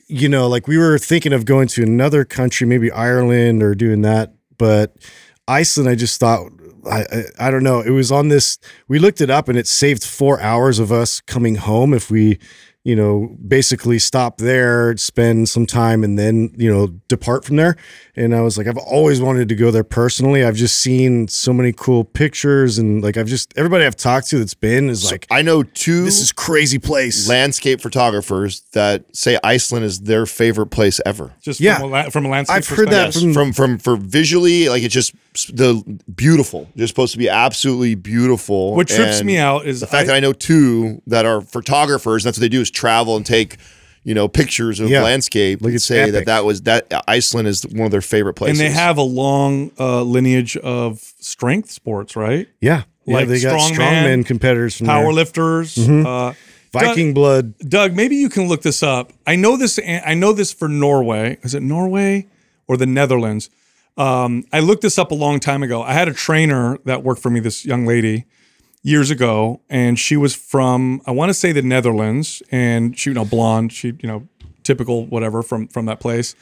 [0.08, 4.04] you know, like we were thinking of going to another country, maybe Ireland or doing
[4.04, 4.96] that, but
[5.48, 6.50] Iceland, I just thought,
[6.90, 7.82] I, I, I don't know.
[7.82, 8.58] It was on this,
[8.88, 12.40] we looked it up and it saved four hours of us coming home if we,
[12.88, 17.76] you know, basically stop there, spend some time, and then, you know, depart from there.
[18.16, 20.46] And I was like, I've always wanted to go there personally.
[20.46, 24.40] I've just seen so many cool pictures and like I've just, everybody I've talked to
[24.40, 27.28] that's been is like, I know two this is crazy place.
[27.28, 31.34] landscape photographers that say Iceland is their favorite place ever.
[31.42, 31.80] Just Yeah.
[31.80, 33.34] from, a, la- from a landscape I've heard that perspective?
[33.34, 35.14] from- From from for visually, like it's just
[35.46, 35.82] the
[36.16, 36.70] beautiful.
[36.76, 38.76] They're supposed to be absolutely beautiful.
[38.76, 41.42] What trips And me out is the fact I- that I know two that are
[41.42, 42.24] photographers.
[42.24, 43.58] That's what they do is travel and take,
[44.04, 45.04] you know, pictures of Yeah.
[45.04, 45.62] landscape.
[45.62, 46.14] Like and say epic.
[46.14, 48.60] that that was that Iceland is one of their favorite places.
[48.60, 52.48] and they have a long uh, lineage of strength sports, right?
[52.62, 52.84] Yeah.
[53.06, 54.96] Yeah, Like they got strongman, strongman competitors from there.
[54.98, 55.76] Power lifters.
[55.76, 56.06] Mm-hmm.
[56.06, 56.34] Uh,
[56.74, 57.58] Viking blood.
[57.60, 59.14] Doug, maybe you can look this up.
[59.26, 59.80] I know this.
[60.06, 61.38] I know this for Norway.
[61.42, 62.28] Is it Norway
[62.68, 63.50] or the Netherlands?
[63.98, 65.82] Um, I looked this up a long time ago.
[65.82, 67.40] I had a trainer that worked for me.
[67.40, 68.26] This young lady
[68.84, 73.14] years ago, and she was from I want to say the Netherlands, and she you
[73.14, 73.74] know blonde.
[73.74, 74.28] She you know
[74.64, 76.36] typical whatever from from that place.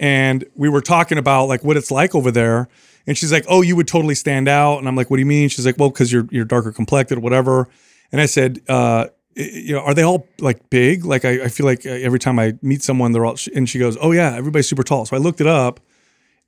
[0.00, 2.68] And we were talking about like what it's like over there.
[3.06, 5.26] And she's like, "Oh, you would totally stand out." And I'm like, "What do you
[5.26, 7.68] mean?" She's like, "Well, because you're you're darker complected, whatever."
[8.12, 11.04] And I said, uh, you know, are they all like big?
[11.04, 13.36] Like I, I feel like uh, every time I meet someone, they're all.
[13.54, 15.80] And she goes, "Oh yeah, everybody's super tall." So I looked it up,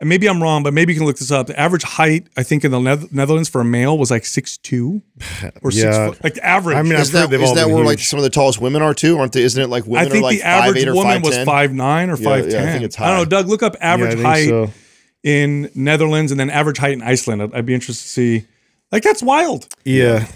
[0.01, 1.47] and maybe I'm wrong, but maybe you can look this up.
[1.47, 4.57] The average height, I think, in the Neth- Netherlands for a male was like six
[4.57, 5.03] two
[5.63, 6.09] or six Yeah.
[6.09, 6.25] foot.
[6.25, 6.77] Like the average.
[6.77, 8.23] I mean, I've is that, heard they've is all that been where like some of
[8.23, 9.19] the tallest women are too?
[9.19, 9.43] Aren't they?
[9.43, 11.73] Isn't it like women I think are like the average 5'8" or woman was five
[11.73, 12.53] nine or Yeah, five ten.
[12.53, 13.25] yeah, I think it's I don't know.
[13.27, 13.49] Doug.
[13.49, 14.71] Look up average think height so.
[15.23, 17.43] in Netherlands and then average height in Iceland.
[17.43, 18.47] I'd, I'd be interested to see.
[18.93, 19.69] Like that's wild.
[19.85, 20.27] Yeah.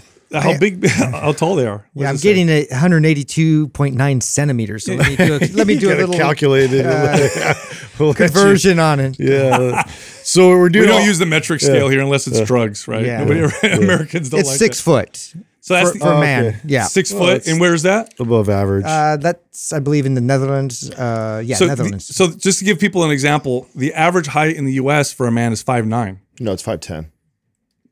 [0.41, 1.85] How big, how tall they are.
[1.93, 2.45] What Yeah, I'm does it say?
[2.45, 4.85] getting a 182.9 centimeters.
[4.85, 7.57] So let me do a, let me do a little calculate it.
[7.97, 9.17] We'll conversion on it.
[9.17, 9.85] Yeah.
[10.21, 10.83] So we're doing.
[10.83, 13.05] We don't all- use the metric scale here unless it's drugs, right?
[13.05, 13.23] Yeah.
[13.23, 13.39] Nobody,
[13.83, 14.83] Americans don't It's like six that.
[14.83, 15.15] foot
[15.61, 16.45] So that's for, the- for a Oh, man.
[16.47, 16.57] okay.
[16.65, 16.83] Yeah.
[16.87, 17.47] six Well, foot.
[17.47, 18.13] And where's that?
[18.19, 18.83] above average.
[18.85, 20.91] Uh, that's I believe in the Netherlands.
[20.91, 22.13] Uh, yeah, So, the- Netherlands.
[22.13, 25.13] so just to give people an example, the average height in the U.S.
[25.13, 26.19] for a man is five nine.
[26.41, 27.11] No, it's five ten.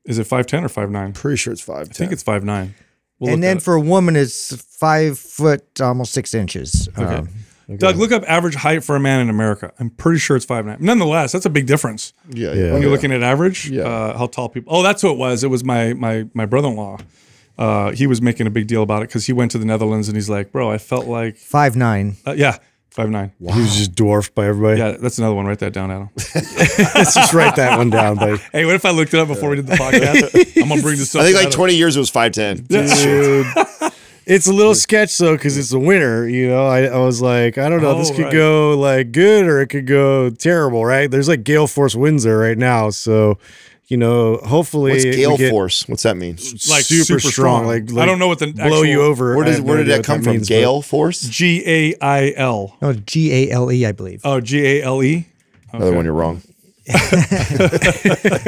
[0.06, 1.14] Is it five ten or five nine?
[1.14, 1.92] Pretty sure it's five ten.
[1.92, 2.76] I think it's five nine.
[3.20, 6.90] We'll and then for a woman, it's five foot, almost six inches.
[6.98, 7.04] Okay.
[7.16, 7.30] Um,
[7.78, 9.72] Doug, look up average height for a man in America.
[9.80, 10.78] I'm pretty sure it's five nine.
[10.82, 12.74] Nonetheless, that's a big difference yeah, Yeah.
[12.74, 13.70] when you're looking at average.
[13.70, 13.84] Yeah.
[13.84, 14.76] Uh, how tall people?
[14.76, 15.44] Oh, that's what it was.
[15.44, 16.98] It was my my my brother-in-law.
[17.58, 20.10] Uh, he was making a big deal about it because he went to the Netherlands
[20.10, 22.18] and he's like, bro, I felt like, five nine.
[22.28, 22.58] uh, yeah,
[22.94, 23.32] five nine.
[23.40, 24.80] He was just dwarfed by everybody.
[24.80, 25.46] Yeah, that's another one.
[25.46, 26.10] Write that down, Adam.
[26.36, 28.16] Let's just write that one down.
[28.18, 30.58] But hey, what if I looked it up before we did the podcast?
[30.62, 31.22] I'm gonna bring this up.
[31.22, 31.56] I think like Adam.
[31.58, 32.58] twenty years it was five ten.
[32.64, 33.46] dude,
[34.26, 36.28] it's a little sketch though because it's a winter.
[36.30, 38.34] You know, I, I was like, I don't know, this Oh, could right.
[38.34, 40.86] go like good or it could go terrible.
[40.86, 41.10] Right?
[41.12, 43.38] There's like gale force winds there right now, so
[43.88, 45.88] you know, hopefully What's gale get force?
[45.88, 46.36] What's that mean?
[46.70, 47.66] like super, strong.
[47.68, 49.36] Like, I don't know what the blow actual- you over.
[49.36, 50.34] Where does where no did that what come from?
[50.34, 51.22] means, Gale force.
[51.22, 52.78] G A I L.
[52.82, 54.22] Oh, G A L E, I believe.
[54.24, 55.28] Oh, G A L E.
[55.72, 56.42] Another one you're wrong.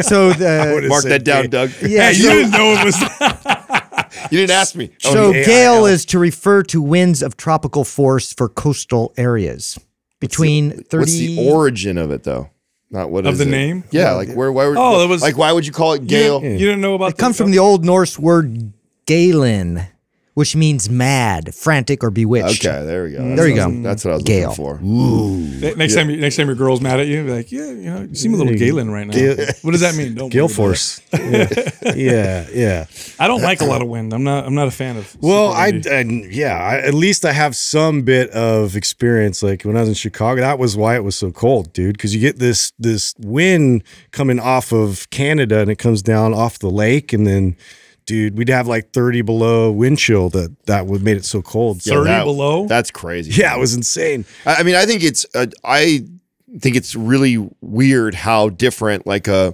[0.03, 1.67] So the Mark that down, gale.
[1.67, 1.71] Doug.
[1.81, 2.95] yeah, Hey, you didn't know it was.
[4.31, 4.89] You didn't ask me.
[5.05, 5.45] Oh, so yeah.
[5.45, 9.77] gale is to refer to winds of tropical force for coastal areas
[10.19, 10.97] between thirty.
[10.97, 12.49] What's the origin of it though?
[12.91, 13.51] Not what Of is the it?
[13.51, 13.83] name?
[13.91, 14.51] Yeah, like where?
[14.51, 14.77] Why would?
[14.77, 16.39] Oh, it was- like why would you call it You gale?
[16.39, 18.71] didn't, you didn't know about It comes from the Old Norse word
[19.05, 19.81] galen,
[20.35, 22.63] which means mad, frantic, or bewitched.
[22.65, 23.17] Okay, there we go.
[23.23, 23.81] That's There you what I was- go.
[23.83, 24.49] That's what I was Gale.
[24.49, 24.79] looking for.
[24.81, 28.01] Ne- Next time, next time your girl's mad at you, be like, yeah, you know,
[28.03, 29.13] you seem a little Galen right now.
[29.13, 30.13] Gale- what does that mean?
[30.13, 31.01] Don't Gale force.
[31.13, 31.47] yeah,
[31.95, 32.47] yeah.
[32.53, 32.85] yeah.
[33.19, 34.13] I don't like a lot of wind.
[34.13, 34.45] I'm not.
[34.45, 35.17] I'm not a fan of.
[35.21, 35.81] Well, I.
[35.89, 39.41] I yeah, I, at least I have some bit of experience.
[39.41, 41.95] Like when I was in Chicago, that was why it was so cold, dude.
[41.97, 46.59] Because you get this this wind coming off of Canada, and it comes down off
[46.59, 47.55] the lake, and then,
[48.05, 50.29] dude, we'd have like thirty below wind chill.
[50.29, 51.85] That that would made it so cold.
[51.85, 52.67] Yeah, 30 that- below?
[52.67, 53.41] That's crazy.
[53.41, 54.25] Yeah, it was insane.
[54.45, 55.25] I I mean, I think it's.
[55.33, 56.05] Uh, I
[56.59, 59.53] think it's really weird how different like a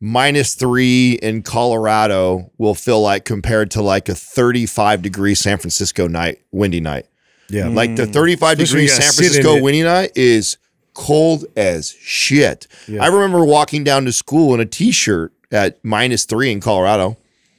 [0.00, 6.06] minus three in Colorado will feel like compared to like a 35 degree San Francisco
[6.06, 7.06] night, windy night.
[7.48, 7.68] Yeah.
[7.68, 10.58] Like the 35 Especially when you degrees San gotta sit in Francisco windy night is
[10.94, 12.66] cold as shit.
[12.88, 17.16] I remember walking down to school in a t-shirt at minus three in Colorado.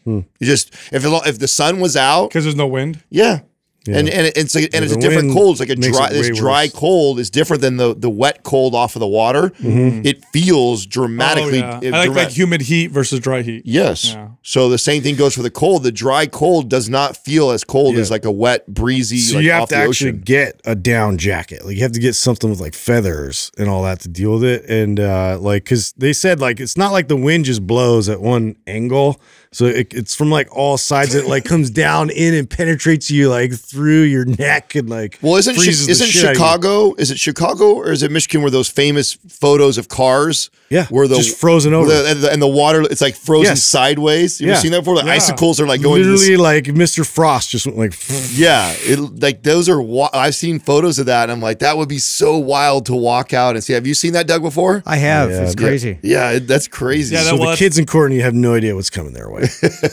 [0.09, 0.19] Hmm.
[0.39, 3.03] You just if it, if the sun was out, because there's no wind.
[3.09, 3.41] yeah.
[3.87, 5.53] And and it's a, and it's a different cold.
[5.53, 6.73] It's like a dry it this dry worse.
[6.73, 9.49] cold is different than the the wet cold off of the water.
[9.49, 10.05] Mm-hmm.
[10.05, 11.63] It feels dramatically.
[11.63, 11.79] oh, yeah.
[11.81, 13.63] it I like drama- like humid heat versus dry heat.
[13.65, 14.13] Yes.
[14.13, 14.27] Yeah.
[14.43, 15.83] So the same thing goes for the cold.
[15.83, 19.17] The dry cold does not feel as cold as like a wet, breezy.
[19.17, 20.21] So like you have off to the actually ocean.
[20.23, 21.65] get a down jacket.
[21.65, 24.43] Like you have to get something with like feathers and all that to deal with
[24.43, 24.65] it.
[24.69, 28.21] And uh like because they said like it's not like the wind just blows at
[28.21, 29.19] one angle.
[29.51, 31.15] So it, it's from like all sides.
[31.15, 35.37] It like comes down in and penetrates you like through your neck and like Well,
[35.37, 36.39] isn't Chi- the isn't shit out of you.
[36.43, 36.93] Chicago?
[36.99, 38.41] Is it Chicago or is it Michigan?
[38.43, 40.51] Where those famous photos of cars?
[40.69, 41.89] Yeah, where the just frozen over.
[41.89, 43.63] the- and, the, and the water it's like frozen Yes.
[43.63, 44.39] sideways.
[44.39, 44.61] You ever Yeah.
[44.61, 44.99] seen that before?
[44.99, 45.13] The Yeah.
[45.13, 46.03] icicles are like going.
[46.03, 47.03] Literally this, like Mr.
[47.03, 47.95] Frost just went like
[48.33, 49.81] yeah, it, like those are.
[49.81, 52.93] Wa- I've seen photos of that, and I'm like, that would be so wild to
[52.93, 53.73] walk out and see.
[53.73, 54.83] Have you seen that, Doug, before?
[54.85, 55.29] I have.
[55.29, 55.97] Oh, yeah, it's crazy.
[56.03, 57.15] Yeah, it, that's crazy.
[57.15, 59.38] Yeah, that so the kids in Courtney have no idea what's coming their way.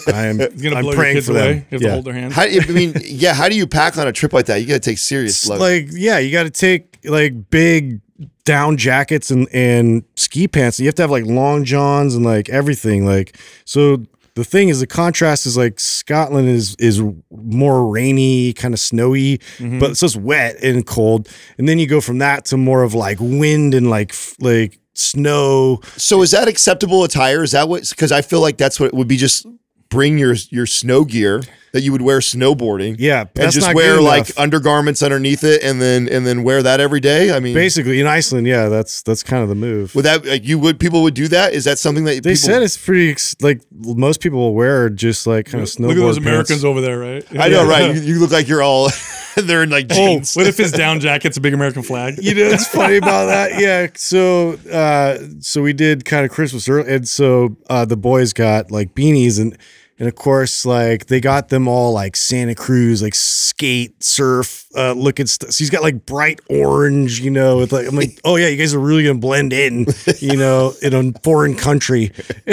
[0.09, 1.53] I am He's gonna I'm blow your praying kids for away.
[1.53, 1.67] them.
[1.71, 1.89] You have Yeah.
[1.89, 2.35] to hold their hands.
[2.35, 3.35] How, I mean, yeah.
[3.35, 4.61] How do you pack on a trip like that?
[4.61, 5.33] You got to take serious.
[5.43, 8.01] It's Like, like yeah, you got to take like big
[8.45, 10.79] down jackets and and ski pants.
[10.81, 13.05] You have to have like long johns and like everything.
[13.07, 14.03] Like so,
[14.35, 19.39] the thing is, the contrast is like Scotland is is more rainy, kind of snowy,
[19.59, 19.79] Mm-hmm.
[19.79, 21.29] but it's just wet and cold.
[21.59, 25.81] And then you go from that to more of like wind and like like snow.
[25.97, 27.43] So is that acceptable attire?
[27.43, 27.89] Is that what?
[27.89, 29.17] Because I feel like that's what it would be.
[29.17, 29.47] Just
[29.89, 32.97] bring your your snow gear that you would wear snowboarding.
[32.99, 34.39] Yeah, but and that's just not wear good like enough.
[34.39, 37.33] undergarments underneath it, and then and then wear that every day.
[37.35, 39.95] I mean, Basically, in Iceland, yeah, that's that's kind of the move.
[39.95, 41.53] would that like you would people would do that?
[41.53, 45.27] Is that something that They people, said it's pretty like most people will wear just
[45.27, 46.27] like kind of snowboard Look at those pants.
[46.29, 47.25] Americans over there, right?
[47.39, 47.87] I know, right?
[47.97, 48.91] You, you look like you're all
[49.37, 50.35] they're in like Oh, jeans.
[50.35, 52.15] what if his down jacket's a big American flag?
[52.23, 56.69] you know it's funny about that yeah so uh so we did kind of christmas
[56.69, 59.57] early and so uh the boys got like beanies and
[59.99, 64.93] and of course like they got them all like santa cruz like skate surf uh
[64.93, 68.37] looking stuff so he's got like bright orange you know with like i'm like oh
[68.37, 69.87] yeah you guys are really gonna blend in
[70.19, 72.07] you know in a foreign country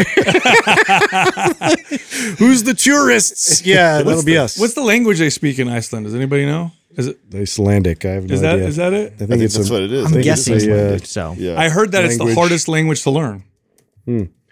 [2.37, 6.05] who's the tourists yeah that'll be us What's the language they speak in Iceland?
[6.05, 6.71] Does anybody know?
[6.95, 7.17] Is it?
[7.33, 8.53] icelandic i have no Is that?
[8.55, 9.13] idea Is that it?
[9.13, 10.05] i think, I think it's that's a, what it is.
[10.05, 10.71] I'm think it's guessing.
[10.71, 11.59] a, uh, so yeah.
[11.59, 13.43] I heard that it's the hardest language to learn.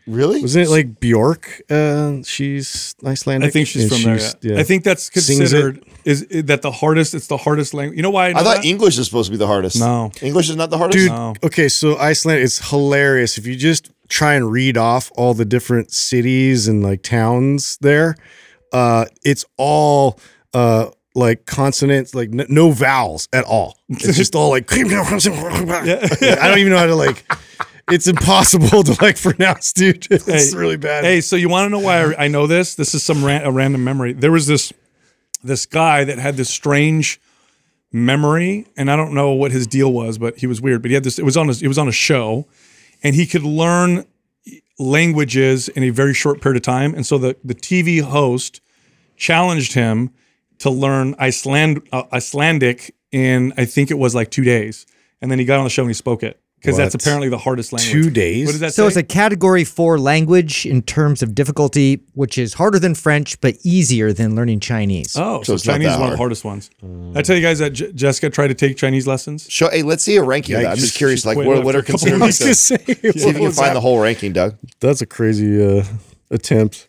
[0.08, 0.42] Really?
[0.42, 1.62] Wasn't it like Bjork?
[1.70, 3.48] Uh, she's Icelandic.
[3.48, 4.20] I think she's And from there.
[4.20, 4.60] she's- Yeah.
[4.60, 7.14] I think that's considered is, is that the hardest.
[7.14, 7.98] It's the hardest language.
[7.98, 8.30] You know why?
[8.30, 8.66] I, know I thought that?
[8.66, 9.80] English is supposed to be the hardest.
[9.80, 10.12] No.
[10.22, 10.98] English is not the hardest.
[10.98, 11.12] dude.
[11.12, 11.34] No.
[11.44, 13.38] Okay, so Iceland is hilarious.
[13.38, 18.16] If you just try and read off all the different cities and like towns there,
[18.74, 20.20] uh, it's all
[20.54, 23.78] uh like consonants, like n- no vowels at all.
[23.90, 24.72] It's just all like.
[24.74, 27.26] I don't even know how to like.
[27.89, 30.08] It's impossible to like pronounce, dude.
[30.12, 31.04] It's Hey, really bad.
[31.04, 32.76] Hey, so you want to know why I, I know this?
[32.76, 34.13] This is some ran, a random memory.
[34.13, 34.72] There was this
[35.44, 37.20] this guy that had this strange
[37.91, 40.82] memory, and I don't know what his deal was, but he was weird.
[40.82, 41.20] But he had this.
[41.20, 41.50] It was on.
[41.50, 42.48] A, it was on a show,
[43.04, 44.06] and he could learn
[44.80, 46.94] languages in a very short period of time.
[46.94, 48.62] And so the the TV host
[49.17, 50.12] challenged him
[50.60, 54.86] to learn Iceland uh, Icelandic in I think it was like two days,
[55.22, 57.38] and then he got on the show and he spoke it because that's apparently the
[57.39, 57.91] hardest language.
[57.91, 58.45] Two days?
[58.45, 58.88] What does that So say?
[58.89, 63.56] it's a category four language in terms of difficulty, which is harder than French, but
[63.63, 65.15] easier than learning Chinese.
[65.17, 66.69] Oh, so, So Chinese is that one of the hardest ones.
[67.15, 69.47] I tell you guys that J- Jessica tried to take Chinese lessons.
[69.50, 70.71] Show, hey, let's see a ranking of that.
[70.74, 72.15] I'm just curious, like what, what are a considered?
[72.15, 74.56] I Like was the, gonna see if you can find the whole ranking, Doug.
[74.82, 75.84] That's a crazy uh,
[76.30, 76.88] attempt.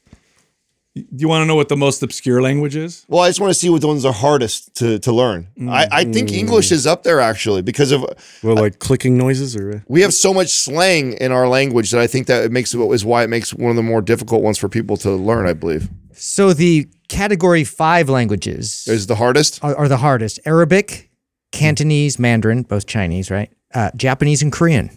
[0.94, 3.06] Do you want to know what the most obscure language is?
[3.08, 5.48] Well, I just want to see what the ones are hardest to, to learn.
[5.66, 8.04] I, I think English is up there actually because of
[8.42, 12.06] Well, like clicking noises or we have so much slang in our language that I
[12.06, 14.58] think that it makes it is why it makes one of the more difficult ones
[14.58, 15.46] for people to learn.
[15.46, 19.64] I believe So the category five languages is the hardest.
[19.64, 21.10] are, are the hardest: Arabic,
[21.52, 23.50] Cantonese, Mandarin, both Chinese, right?
[23.74, 24.90] Uh, Japanese and Korean.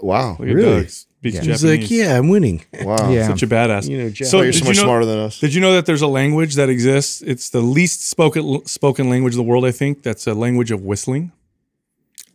[0.00, 0.82] Wow, Really?
[0.82, 0.90] Doug,
[1.30, 1.80] speaks He's Japanese.
[1.82, 2.64] like, yeah, I'm winning.
[2.82, 3.10] wow.
[3.10, 3.28] Yeah.
[3.28, 3.88] Such a badass.
[3.88, 5.38] You know, Jap- so you're did so you much know, smarter than us.
[5.40, 7.22] Did you know that there's a language that exists?
[7.22, 9.64] It's the least spoken spoken language in the world.
[9.64, 11.32] I think that's a language of whistling.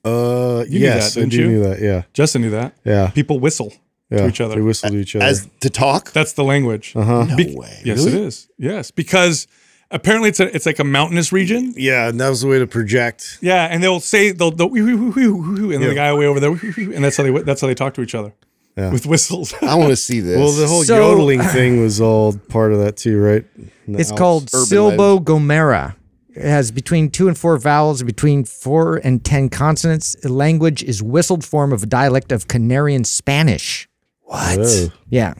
[0.04, 1.48] Uh, knew yes, that, I didn't do you?
[1.48, 1.80] knew that.
[1.80, 2.40] Yeah, Yeah.
[2.42, 2.74] knew that.
[2.84, 3.72] yeah, People whistle
[4.10, 4.20] yeah.
[4.22, 4.56] to each other.
[4.56, 5.26] They whistle to each other.
[5.26, 6.94] As to talk, That's the language.
[6.96, 7.26] uh-huh.
[7.26, 7.82] no Be- way.
[7.86, 8.18] Yes, Really?
[8.18, 8.48] it is.
[8.58, 9.46] Yes, because
[9.92, 11.74] apparently it's a it's like a mountainous region.
[11.78, 13.38] Yeah, and that was the way to project.
[13.42, 16.94] Yeah, and they'll say they'll, they'll and then the guy way over there, whoo, whoo,
[16.94, 18.34] and that's how they that's how they talk to each other
[18.78, 18.92] Yeah.
[18.92, 19.54] with whistles.
[19.62, 20.38] I want to see this.
[20.38, 23.46] Well, the whole So- yodeling thing was all part of that too, right?
[23.88, 24.20] In the It's Alps.
[24.20, 25.96] called urban Silbo Gomero.
[26.34, 30.16] It has between two and four vowels, and between four and ten consonants.
[30.22, 33.90] The language is whistled form of a dialect of Canarian Spanish.
[34.22, 34.56] Whoa.
[34.60, 34.88] Oh.
[35.10, 35.34] Yeah.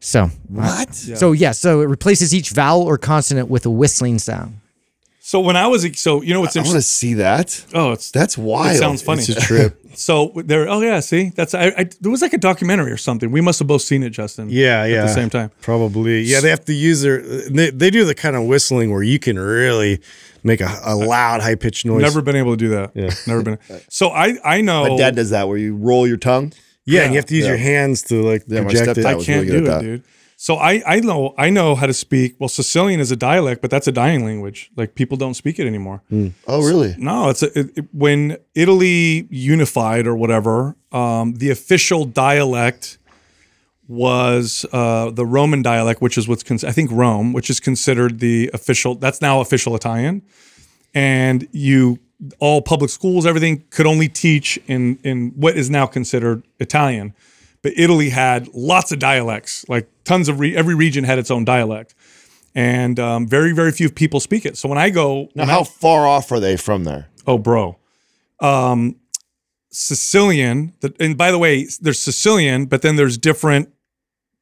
[0.00, 0.92] So uh, what?
[0.94, 1.52] So yeah.
[1.52, 4.58] So it replaces each vowel or consonant with a whistling sound.
[5.24, 6.72] So when I was so you know what's interesting.
[6.72, 7.64] I want to see that.
[7.72, 8.74] Oh, it's That's wild.
[8.74, 9.20] It sounds funny.
[9.20, 9.78] It's a trip.
[9.94, 10.68] So there.
[10.68, 10.98] Oh yeah.
[10.98, 11.84] See, that's I, I.
[12.00, 13.30] There was like a documentary or something.
[13.30, 14.48] We must have both seen it, Justin.
[14.50, 15.02] Yeah, yeah.
[15.02, 15.52] At the same time.
[15.60, 16.22] Probably.
[16.22, 17.20] Yeah, they have to use their.
[17.22, 20.00] They, they do the kind of whistling where you can really
[20.42, 22.02] make a, a loud, high pitched noise.
[22.02, 22.90] Never been able to do that.
[22.94, 23.10] Yeah.
[23.28, 23.58] Never been.
[23.90, 24.88] So I I know.
[24.88, 26.52] My dad does that where you roll your tongue.
[26.84, 27.50] Yeah, and you have to use Yeah.
[27.50, 29.04] your hands to like Yeah, my project it.
[29.04, 29.80] stepdad I can't really do it, that.
[29.82, 30.02] dude.
[30.46, 32.34] So I I know I know how to speak.
[32.40, 34.72] Well, Sicilian is a dialect, but that's a dying language.
[34.74, 36.02] Like people don't speak it anymore.
[36.48, 36.96] Oh, really?
[36.98, 40.74] No, it's a, it, it- when Italy unified or whatever.
[40.90, 42.98] Um, the official dialect
[43.86, 48.18] was uh, the Roman dialect, which is what's cons- I think Rome, which is considered
[48.18, 48.96] the official.
[48.96, 50.22] That's now official Italian,
[50.92, 52.00] and you
[52.40, 57.14] all public schools, everything could only teach in in what is now considered Italian.
[57.62, 61.44] But Italy had lots of dialects, like tons of re- every region had its own
[61.44, 61.94] dialect,
[62.54, 64.56] and um, very very few people speak it.
[64.56, 67.08] So when I go, Now, how far off are they from there?
[67.26, 67.78] Oh, bro.
[68.40, 68.96] Um,
[69.70, 70.74] Sicilian.
[70.80, 73.71] The, and by the way, there's Sicilian, but then there's different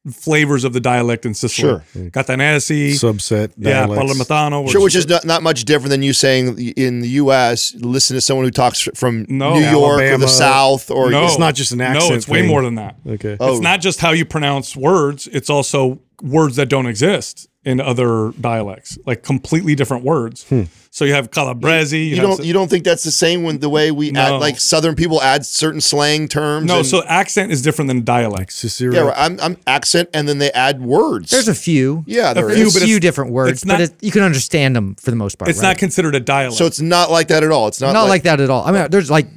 [0.09, 1.69] flavors of the dialect in Sicily.
[1.69, 1.85] Sure.
[2.09, 2.91] Catanesi.
[2.93, 3.51] Subset.
[3.57, 4.13] yeah, dialects.
[4.13, 4.69] Palermitano.
[4.69, 7.75] Sure, which is not, not much different than you saying in the U.S.
[7.77, 9.53] Listen to someone who talks from No.
[9.53, 12.27] New York or the South, or no, It's not just an accent No, accent it's
[12.27, 12.49] way thing.
[12.49, 12.95] more than that.
[13.07, 13.37] Okay.
[13.39, 13.51] Oh.
[13.51, 15.27] It's not just how you pronounce words.
[15.27, 20.43] It's also words that don't exist in other dialects, like completely different words.
[20.49, 20.63] Hmm.
[20.89, 21.95] So you have Calabrese.
[21.95, 24.19] You, you have don't you don't think that's the same when the way we No.
[24.19, 26.65] add like Southern people add certain slang terms?
[26.65, 26.79] no.
[26.79, 28.51] and- So accent is different than dialect.
[28.51, 28.93] Cicero.
[28.93, 31.29] yeah, right, I'm, I'm accent, and then they add words.
[31.29, 32.03] There's a few.
[32.07, 34.11] yeah, there a few, There's but a few different words, it's not- but it, you
[34.11, 35.49] can understand them for the most part.
[35.49, 35.69] It's right?
[35.69, 36.57] not considered a dialect.
[36.57, 37.67] So it's not like that at all.
[37.67, 38.63] It's not, not like, that at all.
[38.65, 39.27] I mean, there's like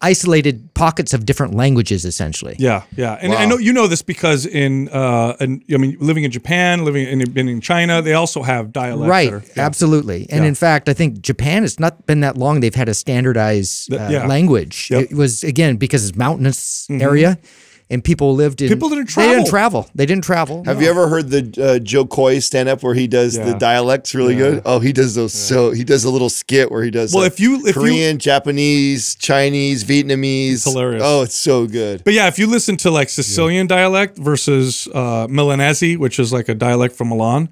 [0.00, 2.56] isolated pockets of different languages, essentially.
[2.58, 6.24] Yeah, yeah, and I know you know this because in, uh, in I mean, living
[6.24, 9.08] in Japan, living in, been in China, they also have dialects.
[9.08, 9.66] Right, that are- yeah.
[9.66, 10.26] absolutely.
[10.30, 10.48] And Yeah.
[10.48, 14.00] in fact, I think Japan, it's not been that long they've had a standardized Th-
[14.00, 14.26] uh, yeah.
[14.26, 14.88] language.
[14.90, 15.04] Yep.
[15.04, 15.14] Mm-hmm.
[15.14, 17.38] It was, again, because it's mountainous area
[17.90, 18.68] and people lived in.
[18.68, 19.28] People didn't travel.
[19.30, 19.82] They didn't travel.
[19.82, 19.92] travel.
[19.96, 20.64] They didn't travel.
[20.64, 24.14] Have you ever heard the uh, Jo Koy stand up where he does the dialects
[24.14, 24.62] really good?
[24.64, 25.32] Oh, he does those.
[25.32, 27.12] So he does a little skit where he does.
[27.12, 31.02] Well, like, if you- if you- Korean, Japanese, Chinese, Vietnamese, it's hilarious.
[31.04, 32.04] Oh, it's so good.
[32.04, 36.48] But yeah, if you listen to like Sicilian dialect versus uh, Milanese, which is like
[36.48, 37.48] a dialect from Milan,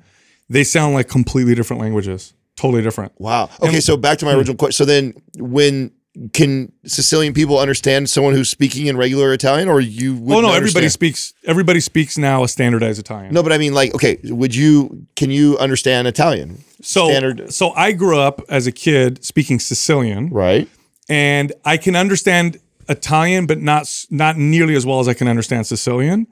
[0.49, 2.33] they sound like completely different languages.
[2.57, 3.13] Totally different.
[3.19, 3.51] Wow.
[3.61, 4.73] Okay, And- so back to my original question.
[4.73, 5.91] So then, when
[6.33, 10.15] can Sicilian people understand someone who's speaking in regular Italian, or you?
[10.15, 10.57] Oh no, everybody
[10.87, 10.93] understand?
[10.93, 11.35] speaks.
[11.45, 13.33] Everybody speaks now a standardized Italian.
[13.33, 15.07] No, but I mean, like, okay, would you?
[15.17, 16.65] Can you understand Italian?
[16.81, 20.31] so standard- so I grew up as a kid speaking Sicilian.
[20.31, 20.69] Right.
[21.09, 22.59] and I can understand
[22.89, 26.27] Italian, but not not nearly as well as I can understand Sicilian.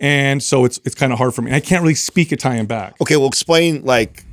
[0.00, 1.52] And so it's it's kind of hard for me.
[1.52, 2.94] I can't really speak Italian back.
[3.00, 3.16] Okay.
[3.16, 4.24] Well, explain like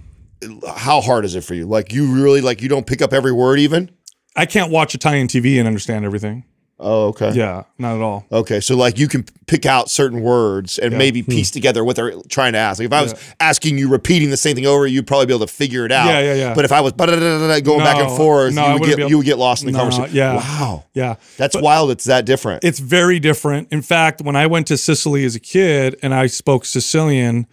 [0.75, 1.65] how hard is it for you?
[1.65, 3.89] Like, you really like you don't pick up every word even.
[4.37, 6.43] I can't watch Italian TV and understand everything.
[6.79, 7.31] Oh, okay.
[7.31, 8.27] Yeah, not at all.
[8.31, 11.31] Okay, so like you can pick out certain words and maybe Hmm.
[11.31, 12.77] piece together what they're trying to ask.
[12.77, 15.47] Like if I was asking you repeating the same thing over, you'd probably be able
[15.47, 16.05] to figure it out.
[16.05, 16.53] Yeah, yeah, yeah.
[16.53, 19.39] But if I was going back and forth, no, you would get you would get
[19.39, 20.15] lost in the No, conversation.
[20.15, 20.35] yeah.
[20.35, 20.83] Wow.
[20.93, 21.89] Yeah, That's wild.
[21.89, 22.63] It's that different.
[22.63, 23.69] it's very different.
[23.71, 27.47] In fact, when I went to Sicily as a kid and I spoke Sicilian,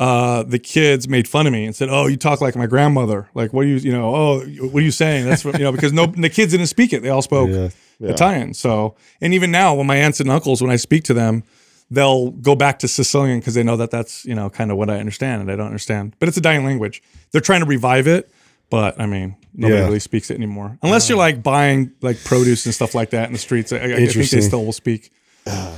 [0.00, 3.28] uh, the kids made fun of me and said, "Oh, you talk like my grandmother.
[3.34, 4.14] Like, what are you, you know?
[4.14, 4.40] Oh,
[4.72, 5.26] what are you saying?
[5.26, 7.02] That's what, you know because no, the kids didn't speak it.
[7.02, 7.68] They all spoke Yeah.
[8.08, 8.54] Italian.
[8.54, 11.44] So, and even now, when my aunts and uncles, when I speak to them,
[11.90, 14.88] they'll go back to Sicilian because they know that that's you know kind of what
[14.88, 16.16] I understand and I don't understand.
[16.18, 17.02] But it's a dying language.
[17.32, 18.30] They're trying to revive it.
[18.70, 19.84] But I mean, nobody Yeah.
[19.86, 23.32] really speaks it anymore, unless you're like buying like produce and stuff like that in
[23.32, 23.72] the streets.
[23.72, 25.10] I, I- I think they still will speak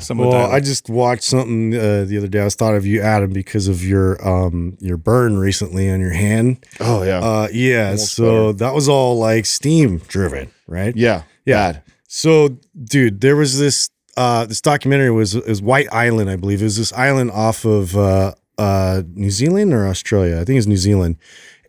[0.00, 2.40] some of the Well, I just watched something uh, the other day.
[2.40, 6.12] I was thought of you, Adam, because of your um your burn recently on your
[6.12, 6.64] hand.
[6.80, 7.18] oh yeah.
[7.20, 7.96] Uh, yeah.
[7.96, 10.96] so that was all like steam driven, right?
[10.96, 11.22] yeah.
[11.44, 11.72] yeah.
[11.72, 11.82] Bad.
[12.08, 16.60] So, dude, there was this uh this documentary was is White Island, I believe.
[16.60, 20.40] It was this island off of uh uh New Zealand or Australia.
[20.40, 21.16] I think it's New Zealand.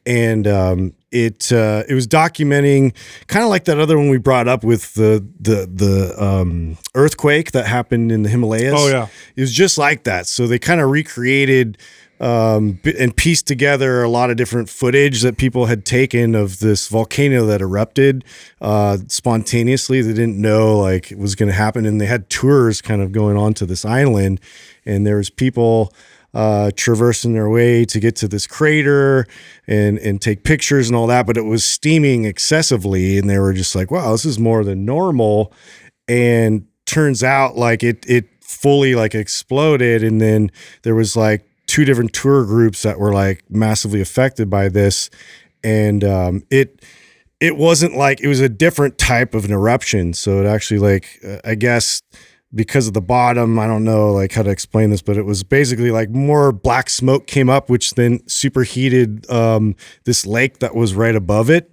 [0.05, 2.93] And um it uh it was documenting
[3.27, 7.51] kind of like that other one we brought up with the the the um earthquake
[7.51, 8.73] that happened in the Himalayas.
[8.75, 9.07] Oh, yeah.
[9.35, 10.27] It was just like that.
[10.27, 11.77] So they kind of recreated
[12.19, 16.87] um, and pieced together a lot of different footage that people had taken of this
[16.87, 18.23] volcano that erupted
[18.61, 20.01] uh, spontaneously.
[20.01, 23.11] They didn't know like it was going to happen, and they had tours kind of
[23.11, 24.39] going on to this island,
[24.85, 25.93] and there was people
[26.33, 29.25] uh, traversing their way to get to this crater
[29.67, 31.25] and and take pictures and all that.
[31.25, 34.85] But it was steaming excessively, and they were just like, "Wow, this is more than
[34.85, 35.53] normal."
[36.07, 40.51] And turns out, like it it fully like exploded, and then
[40.83, 45.09] there was like two different tour groups that were like massively affected by this,
[45.63, 46.83] and um, it
[47.39, 50.13] it wasn't like it was a different type of an eruption.
[50.13, 52.01] So it actually like uh, I guess
[52.55, 55.43] because of the bottom, I don't know like how to explain this, but it was
[55.43, 59.75] basically like more black smoke came up, which then superheated um,
[60.05, 61.71] this lake that was right above it.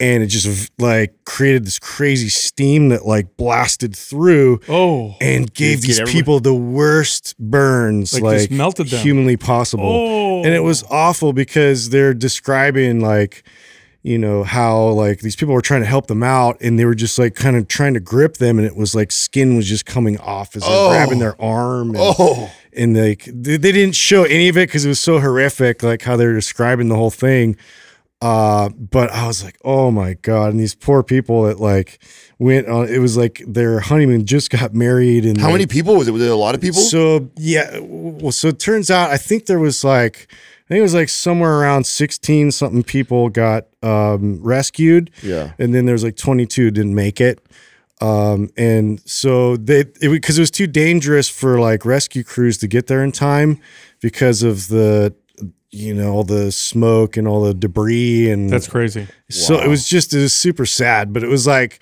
[0.00, 5.14] And it just like created this crazy steam that like blasted through Oh.
[5.20, 9.00] and gave these people the worst burns Like, like, just melted them.
[9.00, 9.84] humanly possible.
[9.86, 10.42] Oh.
[10.44, 13.44] And it was awful because they're describing like
[14.04, 16.94] you know how like these people were trying to help them out and they were
[16.94, 19.86] just like kind of trying to grip them and it was like skin was just
[19.86, 20.88] coming off as they're Oh.
[20.90, 24.84] grabbing their arm and, Oh, and like they, they didn't show any of it because
[24.84, 27.56] it was so horrific like how they were describing the whole thing
[28.20, 31.98] uh but i was like oh my god and these poor people that like
[32.38, 35.96] went on it was like their honeymoon just got married and how like, many people
[35.96, 36.12] was it?
[36.12, 36.80] Was it a lot of people?
[36.80, 40.26] so yeah, well, so it turns out I think there was like
[40.72, 45.10] think it was like somewhere around sixteen something people got um, rescued.
[45.22, 45.52] Yeah.
[45.58, 47.44] and then there's like twenty two didn't make it.
[48.00, 52.88] Um, and so they because it was too dangerous for like rescue crews to get
[52.88, 53.60] there in time
[54.00, 55.14] because of the
[55.70, 59.06] you know all the smoke and all the debris and That's crazy.
[59.30, 61.80] so it was just it was super sad, but it was like,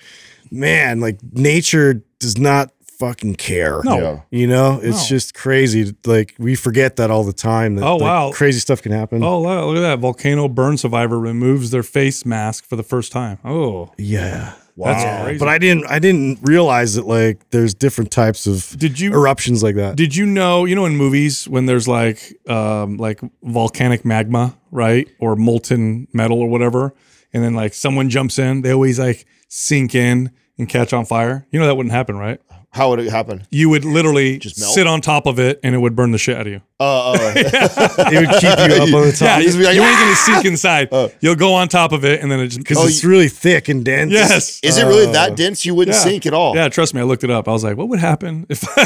[0.51, 2.71] man, like nature does not
[3.01, 3.81] fucking care.
[3.83, 3.97] No.
[3.99, 4.19] Yeah.
[4.39, 5.15] You know, it's No.
[5.17, 5.93] just crazy.
[6.05, 7.75] Like we forget that all the time.
[7.75, 8.31] That Oh, like, wow.
[8.31, 9.23] crazy stuff can happen.
[9.23, 9.99] Oh, look look at that.
[9.99, 13.39] Volcano burn survivor removes their face mask for the first time.
[13.43, 14.53] Oh, yeah.
[14.77, 15.37] that's crazy.
[15.39, 19.61] But I didn't I didn't realize that like there's different types of Did you- eruptions
[19.63, 19.95] like that.
[19.95, 25.07] Did you know, you know, in movies when there's like um like volcanic magma, right?
[25.19, 26.93] Or molten metal or whatever,
[27.33, 31.45] and then like someone jumps in, they always like sink in and catch on fire.
[31.51, 32.39] You know that wouldn't happen, right?
[32.71, 33.45] How would it happen?
[33.51, 34.73] You would literally Just melt?
[34.73, 36.61] sit on top of it and it would burn the shit out of you.
[36.81, 39.81] Uh, uh, it would keep you up on the top you, just be like, you
[39.83, 40.89] ain't "Ah!" gonna sink inside.
[41.21, 43.69] You'll go on top of it and then it just because Oh, it's really thick
[43.69, 44.11] and dense.
[44.11, 44.59] Yes.
[44.63, 45.63] is it really that dense?
[45.65, 46.01] You wouldn't Yeah.
[46.03, 46.55] sink at all.
[46.55, 47.47] Yeah, trust me, I looked it up.
[47.47, 48.63] I was like, what would happen if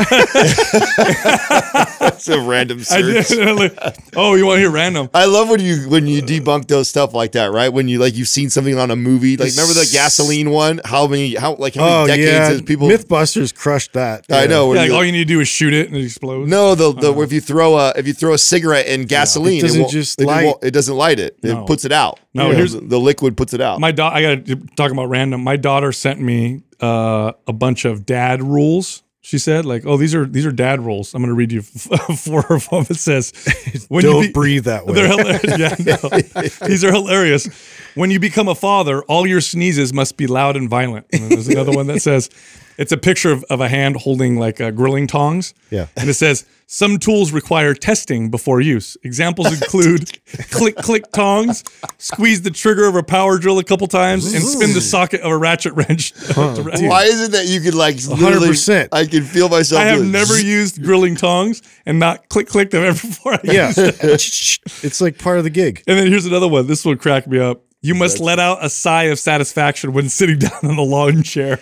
[0.97, 3.31] It's a random I search.
[4.15, 5.09] oh, you want to hear random?
[5.13, 7.69] I love when you when you debunk those stuff like that, right?
[7.69, 10.81] When you like you've seen something on a movie, like remember the gasoline one?
[10.83, 12.87] How many how like how many Oh decades yeah, has people?
[12.87, 14.25] MythBusters crushed that.
[14.29, 14.73] I know.
[14.73, 16.49] Yeah, like all you need to do is shoot it and it explodes.
[16.49, 19.61] no, the, the if you throw a if you throw a cigarette in gasoline, It
[19.63, 20.53] doesn't won't- just it, light.
[20.63, 21.38] it doesn't light it.
[21.43, 21.61] No.
[21.63, 22.19] It puts it out.
[22.33, 23.79] No, Yeah, here's- the, the liquid puts it out.
[23.79, 25.43] My daughter, I got to talk about random.
[25.43, 29.01] My daughter sent me uh, a bunch of dad rules.
[29.21, 31.15] She said, like, oh, these are these are dad rules.
[31.15, 32.86] I'm going to read you four of them.
[32.91, 33.33] It says,
[33.89, 34.93] when Don't you be- breathe that way.
[34.93, 35.79] They're hilarious.
[35.79, 35.97] Yeah,
[36.61, 36.67] no.
[36.67, 37.47] These are hilarious.
[37.95, 41.07] When you become a father, all your sneezes must be loud and violent.
[41.11, 42.29] And then there's another one that says,
[42.78, 45.53] it's a picture of, of a hand holding like uh, grilling tongs.
[45.69, 45.88] Yeah.
[45.95, 48.97] And it says, some tools require testing before use.
[49.03, 50.19] Examples include
[50.49, 51.63] click, click tongs,
[51.99, 55.32] squeeze the trigger of a power drill a couple times, and spin the socket of
[55.32, 56.13] a ratchet wrench.
[56.36, 58.89] Why is it that you could like 100%.
[58.91, 59.82] I can feel myself.
[59.82, 63.34] I have doing never used grilling tongs and not click, click them ever before.
[63.34, 65.84] I yeah, use it's like part of the gig.
[65.88, 66.67] And then here's another one.
[66.67, 67.61] This one cracked me up.
[67.86, 71.55] You must let out a sigh of satisfaction when sitting down in the lawn chair.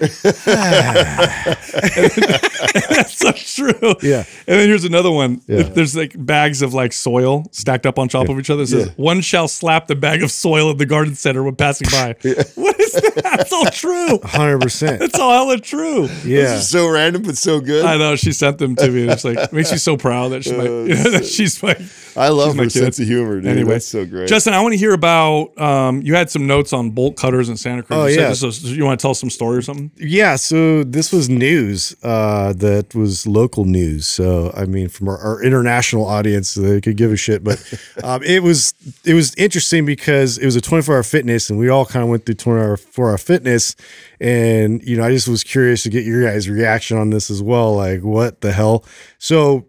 [2.90, 3.96] That's so true.
[4.02, 4.24] Yeah.
[4.48, 5.42] And then here's another one.
[5.48, 5.64] Yeah.
[5.64, 8.64] There's like bags of like soil stacked up on top of each other.
[8.64, 11.90] It says, one shall slap the bag of soil in the garden center when passing
[11.92, 12.16] by.
[12.56, 13.20] What is that?
[13.22, 14.20] That's all true.
[14.24, 15.02] Hundred percent.
[15.02, 16.08] It's all hella true.
[16.24, 16.60] Yeah.
[16.60, 17.86] So random, but so good.
[17.86, 18.16] I know.
[18.16, 19.02] She sent them to me.
[19.04, 21.82] And it's like, it makes me so proud that, she might, oh, that she's like,
[22.16, 22.80] I love my her kid.
[22.80, 23.48] sense of humor, dude.
[23.48, 24.28] Anyway, That's so great.
[24.28, 25.60] Justin, I want to hear about.
[25.60, 27.98] Um, you had some notes on bolt cutters in Santa Cruz.
[28.00, 28.30] Oh, You yeah.
[28.30, 29.92] was- you want to tell some story or something?
[29.98, 34.06] Yeah, so this was news uh, that was local news.
[34.08, 37.44] So I mean, from our, our international audience, they could give a shit.
[37.44, 37.62] But
[38.04, 41.70] um, it was it was interesting because it was a 24 hour fitness, and we
[41.70, 43.76] all kind of went through 24 hour fitness.
[44.20, 47.42] And you know, I just was curious to get your guys' reaction on this as
[47.42, 47.76] well.
[47.76, 48.86] Like, what the hell?
[49.18, 49.66] So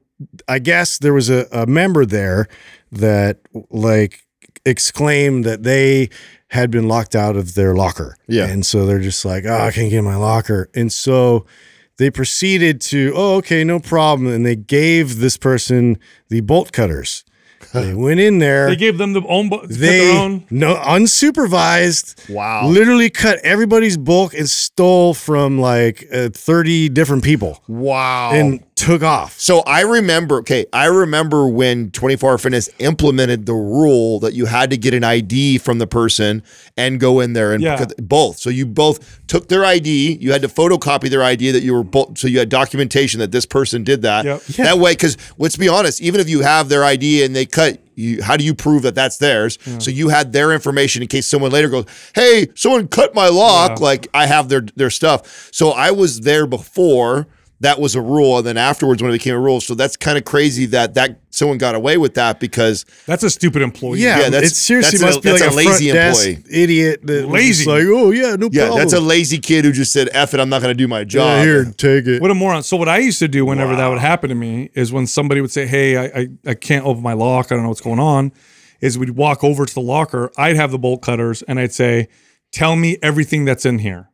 [0.49, 2.49] I guess there was a, a member there
[2.93, 3.41] that
[3.71, 4.25] like
[4.65, 6.09] exclaimed that they
[6.49, 8.17] had been locked out of their locker.
[8.29, 8.47] Yeah.
[8.47, 10.71] And so they're just like, oh, I can't get in my locker.
[10.75, 11.47] And so
[11.97, 14.33] they proceeded to, oh, okay, no problem.
[14.33, 15.99] And they gave this person
[16.29, 17.25] the bolt cutters.
[17.73, 18.69] They went in there.
[18.69, 19.49] They gave them the own.
[19.49, 20.47] bo- They their own.
[20.49, 22.31] no unsupervised.
[22.31, 22.69] Wow.
[22.69, 28.31] Literally cut everybody's bulk and stole from like uh, 30 different people wow.
[28.33, 29.39] and took off.
[29.39, 34.47] So I remember, okay, I remember when 24 Hour Fitness implemented the rule that you
[34.47, 36.43] had to get an ID from the person
[36.77, 37.85] and go in there and Yeah.
[38.03, 38.39] both.
[38.39, 41.85] So you both took their ID, you had to photocopy their ID that you were
[41.85, 44.25] both, so you had documentation that this person did that.
[44.25, 44.43] Yep.
[44.59, 47.79] That way, because let's be honest, even if you have their ID and they cut,
[47.97, 49.57] you, how do you prove that that's theirs?
[49.79, 53.79] So you had their information in case someone later goes, "Hey, someone cut my lock."
[53.79, 53.85] Yeah.
[53.85, 55.49] Like I have their their stuff.
[55.53, 57.29] So I was there before
[57.65, 59.61] that was a rule, and then afterwards when it became a rule.
[59.61, 63.31] So that's kind of crazy that that someone got away with that because That's a
[63.31, 63.99] stupid employee.
[64.01, 66.27] Yeah, Yeah, that's- it seriously that's a- be that's like a a, lazy lazy desk
[66.29, 66.45] employee.
[66.63, 67.65] idiot that Lazy.
[67.65, 68.79] just like, oh yeah, no yeah, problem.
[68.81, 71.01] that's a lazy kid who just said, "F it, I'm not going to do my
[71.01, 72.23] yeah, job." here, take it.
[72.23, 72.63] What a moron.
[72.63, 75.41] So what I used to do whenever that would happen to me is when somebody
[75.41, 77.99] would say, Hey, I, I, I can't open my lock, I don't know what's going
[77.99, 78.33] on,
[78.81, 82.09] is we'd walk over to the locker, I'd have the bolt cutters and I'd say,
[82.53, 84.09] Tell me everything that's in here.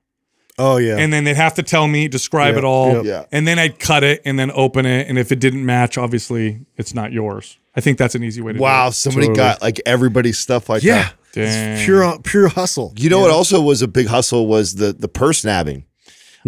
[0.61, 2.93] Oh yeah, And then they'd have to tell me, describe Yep, it all.
[2.97, 3.05] yep.
[3.05, 3.25] Yeah.
[3.37, 5.09] And then I'd cut it and then open it.
[5.09, 7.59] And if it didn't match, obviously it's not yours.
[7.75, 8.93] I think that's an easy way to Wow, do it.
[8.95, 9.37] somebody Totally.
[9.37, 11.15] got like everybody's stuff like yeah, that.
[11.33, 11.73] Dang.
[11.73, 12.93] It's pure pure hustle.
[12.97, 15.85] You know what also was a big hustle was the the purse nabbing.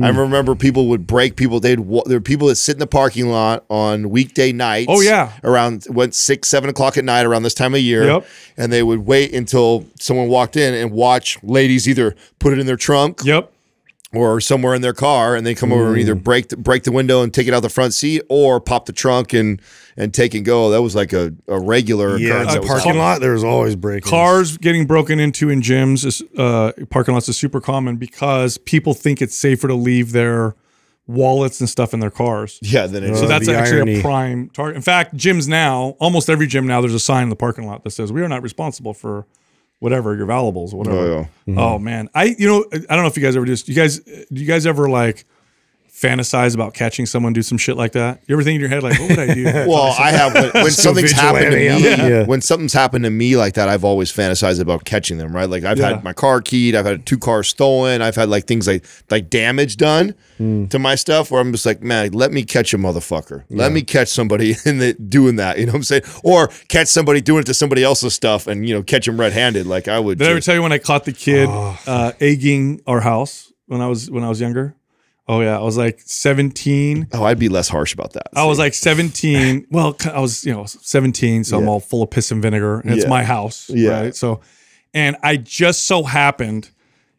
[0.01, 0.19] I Hmm.
[0.21, 1.61] remember people would break people.
[1.61, 4.87] They'd wa- there were people that sit in the parking lot on weekday nights.
[4.89, 5.33] Oh, yeah.
[5.45, 8.05] around went six seven o'clock at night around this time of year.
[8.07, 8.27] Yep.
[8.57, 12.65] and they would wait until someone walked in and watch ladies either put it in
[12.67, 13.53] their trunk Yep.
[14.15, 16.21] Or somewhere in their car, and they come over and either Hmm.
[16.21, 18.93] break the, break the window and take it out the front seat, or pop the
[18.93, 19.61] trunk and
[19.97, 20.71] and take and go.
[20.71, 22.55] That was like a, a regular Yeah, occurrence.
[22.55, 23.21] the parking lot.
[23.21, 27.37] There was always breaking Cars getting broken into in gyms, is, uh, parking lots is
[27.37, 30.55] super common because people think it's safer to leave their
[31.07, 32.59] wallets and stuff in their cars.
[32.63, 34.77] Yeah, then it So Uh, that's the actually a prime target.
[34.77, 37.83] In fact, gyms now, almost every gym now, there's a sign in the parking lot
[37.85, 39.27] that says we are not responsible for
[39.83, 40.97] whatever your valuables, whatever.
[40.97, 41.59] Oh, Mm-hmm.
[41.59, 43.65] Oh man, I you know I don't know if you guys ever do this.
[43.65, 45.25] Do you guys do you guys ever like
[46.03, 48.21] fantasize about catching someone do some shit like that?
[48.27, 49.45] You ever think in your head like, what would I do?
[49.73, 51.69] Well, I have when, when something's happened to me.
[51.69, 52.25] vigilante, yeah.
[52.27, 55.35] When something's happened to me like that, I've always fantasized about catching them.
[55.35, 55.91] Right, like I've Yeah.
[55.95, 59.31] had my car keyed, I've had two cars stolen, I've had like things like like
[59.31, 60.67] damage done Hmm.
[60.67, 61.31] to my stuff.
[61.31, 63.45] Where I'm just like, man, let me catch a motherfucker.
[63.51, 65.59] Let me catch somebody in the doing that.
[65.59, 66.03] You know what I'm saying?
[66.25, 69.33] Or catch somebody doing it to somebody else's stuff, and you know, catch them red
[69.33, 69.67] handed.
[69.67, 70.19] Like I would.
[70.19, 71.79] Did I ever tell you when I caught the kid Oh.
[71.87, 74.75] uh, egging our house when I was when I was younger?
[75.29, 77.09] Oh yeah, I was like 17.
[77.13, 78.29] oh, I'd be less harsh about that.
[78.35, 79.67] I was like 17.
[79.71, 82.91] Well, I was, you know, 17, so I'm all full of piss and vinegar, and
[82.93, 83.09] it's Yeah.
[83.11, 83.71] my house.
[83.71, 84.01] Yeah.
[84.01, 84.15] Right.
[84.17, 84.41] So,
[84.93, 86.67] and I just so happened,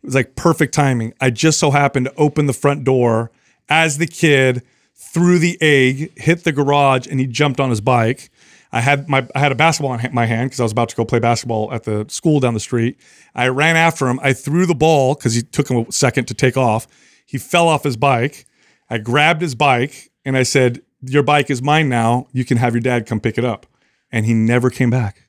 [0.04, 1.14] it was like perfect timing.
[1.22, 3.32] I just so happened to open the front door
[3.70, 4.62] as the kid
[4.96, 8.30] threw the egg, hit the garage, and he jumped on his bike.
[8.72, 10.96] I had my I had a basketball in my hand because I was about to
[10.96, 12.98] go play basketball at the school down the street.
[13.34, 14.20] I ran after him.
[14.24, 16.88] I threw the ball because he took him a second to take off.
[17.34, 18.46] He fell off his bike.
[18.92, 22.28] I grabbed his bike and I said, "Your bike is mine now.
[22.32, 23.66] You can have your dad come pick it up."
[24.12, 25.28] And he never came back.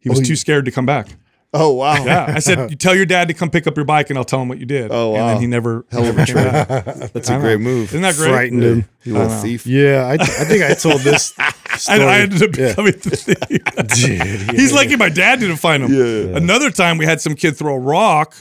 [0.00, 1.06] He oh, was too scared to come back.
[1.54, 2.04] oh wow.
[2.04, 4.24] Yeah, I said, "You tell your dad to come pick up your bike, and I'll
[4.24, 5.28] tell him what you did." Oh, And wow.
[5.28, 6.66] then he never, he never came back.
[7.12, 7.90] That's a great move.
[7.90, 8.30] Isn't that great?
[8.30, 8.88] frightened him.
[9.04, 9.64] You little thief.
[9.64, 11.32] Yeah, I, I think I told this.
[11.38, 12.00] I, Story.
[12.02, 12.68] I ended up Yeah.
[12.70, 14.48] becoming the thief.
[14.48, 15.92] Dude, He's lucky my dad didn't find him.
[15.94, 16.36] Yeah.
[16.36, 18.34] Another time we had some kid throw a rock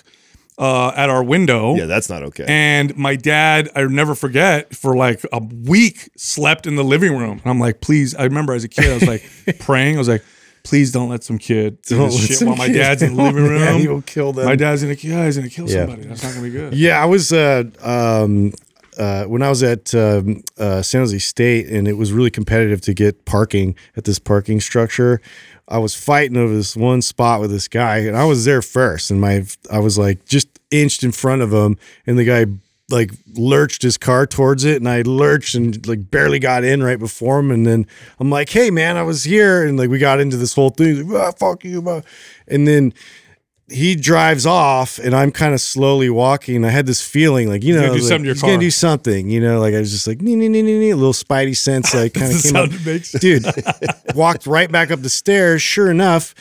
[0.58, 1.76] uh, at our window.
[1.76, 2.45] Yeah, that's not okay.
[2.47, 7.39] And my dad, I never forget, for like a week slept in the living room.
[7.39, 9.24] And I'm like, please, I remember as a kid, I was like
[9.60, 9.95] praying.
[9.95, 10.24] I was like,
[10.64, 13.45] please don't let some kid do Don't this shit while my dad's in the living
[13.45, 13.82] Oh, man, room.
[13.84, 14.45] you'll kill them.
[14.45, 15.86] My dad's gonna, yeah, he's gonna kill Yeah.
[15.86, 16.03] somebody.
[16.08, 16.74] That's not gonna be good.
[16.74, 18.51] Yeah, I was uh, um,
[18.97, 22.81] uh, when I was at um, uh, San Jose State, and it was really competitive
[22.81, 25.21] to get parking at this parking structure.
[25.67, 29.11] I was fighting over this one spot with this guy, and I was there first,
[29.11, 32.45] and my I was like just inched in front of him, and the guy
[32.89, 36.99] like lurched his car towards it, and I lurched and like barely got in right
[36.99, 37.85] before him, and then
[38.19, 41.09] I'm like, "Hey, man, I was here," and like we got into this whole thing,
[41.09, 42.03] like, ah, "Fuck you," man."
[42.47, 42.93] and then
[43.70, 46.63] he drives off and I'm kind of slowly walking.
[46.63, 48.72] I had this feeling like, you know, gonna do like, to your he's gonna do
[48.72, 51.13] something, you know, like I was just like, nee, nee, nee, nee, nee, a little
[51.13, 52.70] spidey sense, like kind of came up.
[53.20, 53.45] Dude,
[54.15, 55.61] walked right back up the stairs.
[55.61, 56.34] Sure enough,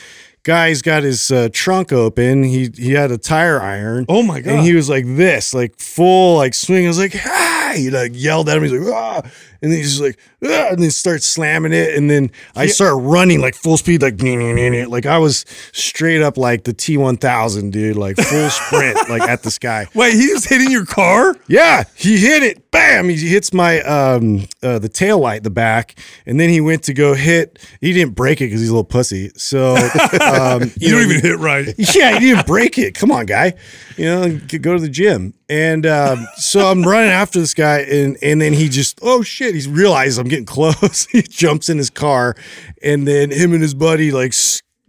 [0.43, 2.43] guy's got his uh, trunk open.
[2.43, 4.05] He he had a tire iron.
[4.07, 4.53] Oh my God.
[4.53, 6.85] And he was like this, like full like swing.
[6.85, 7.73] I was like, ah!
[7.75, 8.63] He like yelled at him.
[8.63, 9.21] He's like, ah!
[9.61, 10.69] And then he's just like, ah!
[10.71, 11.95] and then starts slamming it.
[11.95, 15.45] And then I start running like full speed, like nee, nee, nee, like I was
[15.73, 19.87] straight up like the T one thousand, dude, like full sprint, like at the sky.
[19.93, 21.35] Wait, he was hitting your car?
[21.47, 22.71] Yeah, he hit it.
[22.71, 23.09] Bam!
[23.09, 26.93] He hits my um uh, the tail light, the back, and then he went to
[26.93, 27.59] go hit.
[27.81, 29.31] He didn't break it because he's a little pussy.
[29.35, 29.75] So
[30.21, 31.73] um, You know, don't even hit right.
[31.95, 32.93] yeah, he didn't break it.
[32.95, 33.53] Come on, guy.
[33.97, 35.33] You know, go to the gym.
[35.49, 39.53] And um, so I'm running after this guy, and and then he just oh shit,
[39.55, 41.05] he's realized I'm getting close.
[41.05, 42.35] he jumps in his car,
[42.83, 44.33] and then him and his buddy like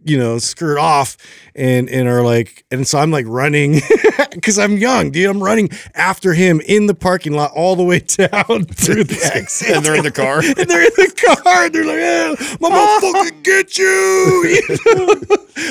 [0.04, 1.16] you know skirt off,
[1.58, 3.80] and and are like, and so I'm like running
[4.32, 5.28] because I'm young, dude.
[5.28, 9.70] I'm running after him in the parking lot all the way down through the exit,
[9.76, 10.38] and they're in the car.
[10.38, 13.84] and they're in the car, and they're like, eh, "I'm gonna fucking get you!"
[14.48, 15.14] You know?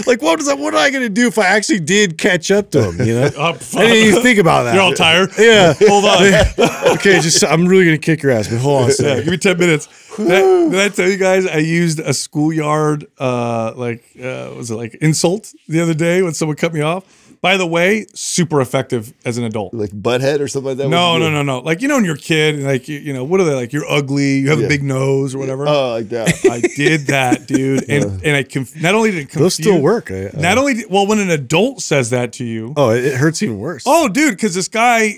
[0.06, 0.58] like, what is that?
[0.60, 3.08] What am I gonna do if I actually did catch up to him?
[3.08, 4.74] You know, Oh, I didn't even think about that.
[4.74, 5.32] You're all tired.
[5.40, 5.74] Yeah.
[5.88, 6.94] Hold on.
[6.98, 9.24] okay, just I'm really gonna kick your ass, but hold on a Yeah, second.
[9.24, 9.88] give me 10 minutes.
[10.18, 14.72] Did I, did I tell you guys I used a schoolyard, uh, like, uh, was
[14.72, 17.27] it like insult the other day when someone cut me off?
[17.48, 19.74] By the way, super effective as an adult.
[19.74, 20.90] like butthead or something like that.
[20.90, 21.60] No, no, no, no.
[21.60, 23.72] Like, you know, when you're a kid, like, you, you know, what are they like?
[23.72, 25.66] You're ugly, you have a big nose or whatever.
[25.66, 26.28] Oh, like that.
[26.52, 27.90] I did that, dude.
[27.90, 30.12] And, and I conf- not only did it confuse, Those still work.
[30.12, 33.06] I- I- Not only, did, well, when an adult says that to you, oh, it,
[33.06, 33.84] it hurts even worse.
[33.86, 35.14] Oh, dude, because this guy,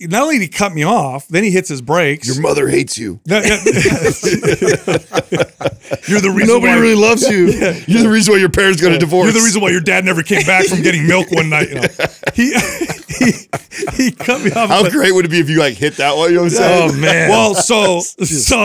[0.00, 2.26] not only did he cut me off, then he hits his brakes.
[2.28, 3.18] Your mother hates you.
[3.24, 3.38] No.
[6.08, 7.46] You're the reason Nobody why really loves you.
[7.86, 9.24] You're the reason why your parents got a divorce.
[9.24, 11.61] You're the reason why your dad never came back from getting milk one night.
[11.68, 11.86] You know,
[12.34, 12.52] he
[13.08, 13.32] he
[13.92, 14.68] he cut me off.
[14.68, 16.28] How But- great would it be if you like hit that one?
[16.30, 16.90] You know what I'm oh, saying?
[16.90, 17.30] Oh man.
[17.30, 18.58] Well, so so.
[18.58, 18.62] I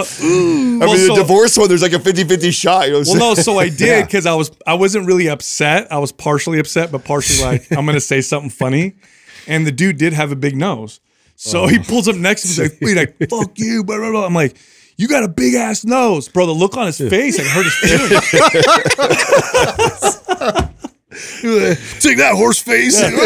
[0.79, 2.87] well, mean, so- the divorce one, there's like a 50-50 shot.
[2.87, 3.19] You know what I'm Well, saying?
[3.19, 5.91] no, so I did because I was I wasn't really upset.
[5.91, 8.95] I was partially upset, but partially like I'm gonna say something funny.
[9.47, 10.99] And the dude did have a big nose,
[11.37, 11.83] so he oh.
[11.83, 12.53] pulls up next to me.
[12.67, 14.25] He's like, "Wait, like fuck you," blah, blah, blah.
[14.25, 14.57] I'm like,
[14.97, 17.75] "You got a big ass nose, bro." The look on his face, I hurt his
[17.75, 18.11] feelings.
[21.99, 23.01] Take that horse face.
[23.01, 23.13] Like,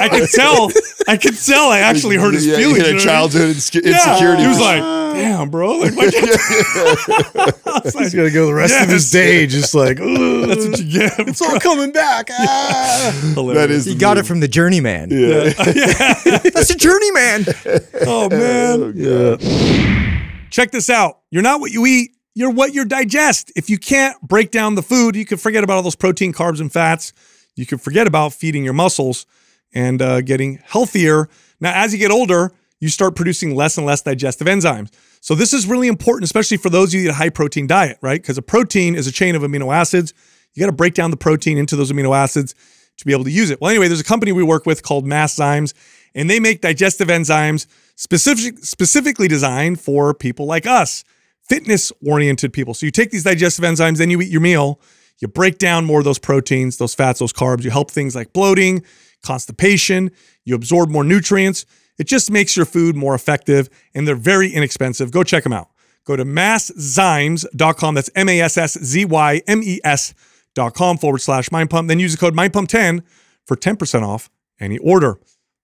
[0.00, 0.70] I could tell,
[1.08, 1.70] I could tell.
[1.70, 2.78] I actually hurt his yeah, feelings.
[2.78, 3.06] You you had a what I mean?
[3.06, 4.42] childhood insec- Yeah, insecurity.
[4.42, 8.80] he was like, "Damn, bro." Like, why'd you- I like, He's gonna go the rest
[8.82, 11.12] of his day just like "Ugh, That's what you get.
[11.20, 12.28] it's all coming back.
[12.30, 13.12] Ah.
[13.54, 15.10] that is You the got it from the journeyman.
[15.10, 15.50] Yeah.
[16.52, 17.44] That's a journeyman.
[18.06, 19.38] Oh man.
[20.50, 21.20] Check this out.
[21.30, 23.50] You're not what you eat, you're what you digest.
[23.56, 26.60] If you can't break down the food, you can forget about all those protein, carbs,
[26.60, 27.14] and fats.
[27.56, 29.24] You can forget about feeding your muscles
[29.74, 31.30] and uh, getting healthier.
[31.60, 34.92] Now, as you get older, you start producing less and less digestive enzymes.
[35.22, 37.66] So, this is really important, especially for those of you that eat a high protein
[37.66, 38.20] diet, right?
[38.20, 40.12] Because a protein is a chain of amino acids.
[40.52, 42.54] You got to break down the protein into those amino acids
[42.98, 43.62] to be able to use it.
[43.62, 45.72] Well, anyway, there's a company we work with called Masszymes,
[46.14, 51.02] and they make digestive enzymes specific, specifically designed for people like us,
[51.48, 52.74] fitness oriented people.
[52.74, 54.80] So you take these digestive enzymes, then you eat your meal,
[55.20, 58.32] you break down more of those proteins, those fats, those carbs, you help things like
[58.32, 58.84] bloating,
[59.24, 60.10] constipation,
[60.44, 61.66] you absorb more nutrients.
[61.98, 65.10] It just makes your food more effective, and they're very inexpensive.
[65.10, 65.70] Go check them out.
[66.04, 67.94] Go to masszymes.com.
[67.94, 71.88] That's M A S S Z Y M E S.com forward slash mind pump.
[71.88, 73.02] Then use the code mind pump 10
[73.44, 74.30] for 10% off
[74.60, 75.18] any order.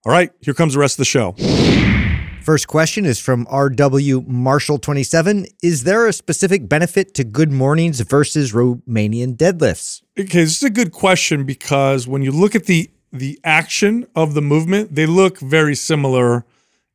[0.04, 2.01] All right, here comes the rest of the show.
[2.42, 5.46] First question is from RW Marshall27.
[5.62, 10.02] Is there a specific benefit to good mornings versus Romanian deadlifts?
[10.18, 14.34] Okay, this is a good question because when you look at the the action of
[14.34, 16.44] the movement, they look very similar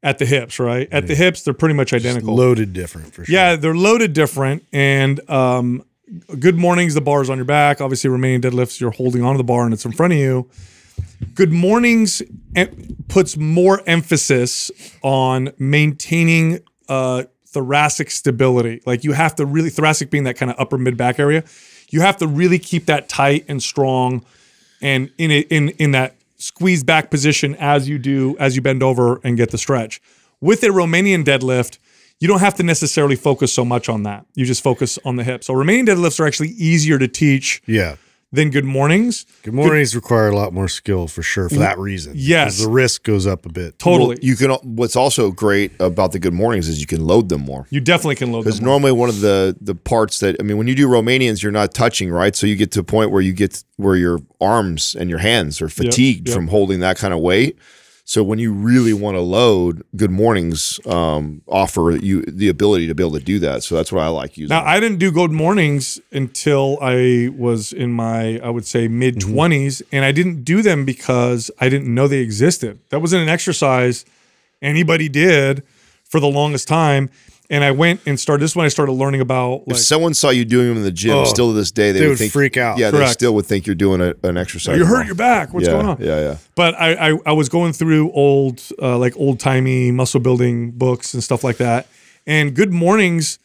[0.03, 0.87] at the hips, right?
[0.91, 2.35] At the hips, they're pretty much identical.
[2.35, 3.33] Loaded different for sure.
[3.33, 4.65] Yeah, they're loaded different.
[4.73, 5.85] And um,
[6.39, 7.81] good mornings, the bar is on your back.
[7.81, 10.49] Obviously, Romanian deadlifts, you're holding onto the bar and it's in front of you.
[11.33, 12.21] Good mornings
[12.55, 14.71] em- puts more emphasis
[15.01, 18.81] on maintaining uh, thoracic stability.
[18.85, 21.43] Like you have to really, thoracic being that kind of upper mid back area,
[21.89, 24.25] you have to really keep that tight and strong
[24.81, 28.83] and in a, in in that squeeze back position as you do as you bend
[28.83, 30.01] over and get the stretch.
[30.39, 31.79] With a Romanian deadlift,
[32.19, 34.25] you don't have to necessarily focus so much on that.
[34.35, 35.43] You just focus on the hip.
[35.43, 37.95] So Romanian deadlifts are actually easier to teach Yeah.
[38.31, 39.25] Than good mornings.
[39.43, 42.13] Good mornings require a lot more skill for sure for that reason.
[42.15, 42.61] Yes.
[42.61, 43.79] The risk goes up a bit.
[43.79, 44.15] Totally.
[44.15, 44.51] Well, you can.
[44.51, 47.67] What's also great about the good mornings is you can load them more.
[47.69, 48.51] you definitely can load them.
[48.51, 51.51] Cuz normally one of the the parts that I mean, when you do Romanians, you're
[51.51, 52.35] not touching, right?
[52.35, 55.61] So you get to a point where you get where your arms and your hands
[55.61, 56.35] are fatigued yep.
[56.35, 57.57] from holding that kind of weight.
[58.07, 62.95] So when you really want to load, good mornings um, offer you the ability to
[62.95, 63.63] be able to do that.
[63.63, 64.55] So that's what I like using.
[64.55, 69.17] Now I didn't do good mornings until I was in my I would say mid
[69.17, 72.79] 20s and I didn't do them because I didn't know they existed.
[72.91, 74.05] That wasn't an exercise
[74.61, 75.63] anybody did
[76.05, 77.09] for the longest time
[77.49, 80.29] and I went and started this is when I started learning about if someone saw
[80.29, 82.17] you doing them in the gym, Oh, still to this day, they, they would, would
[82.19, 82.77] think, freak out.
[82.77, 84.77] Yeah, they still would think you're doing a, an exercise.
[84.77, 85.53] you hurt your back.
[85.53, 85.97] What's yeah, going on?
[85.99, 86.37] Yeah, yeah.
[86.55, 91.13] But I, I I was going through old uh, like old timey muscle building books
[91.13, 91.87] and stuff like that,
[92.25, 93.39] and good mornings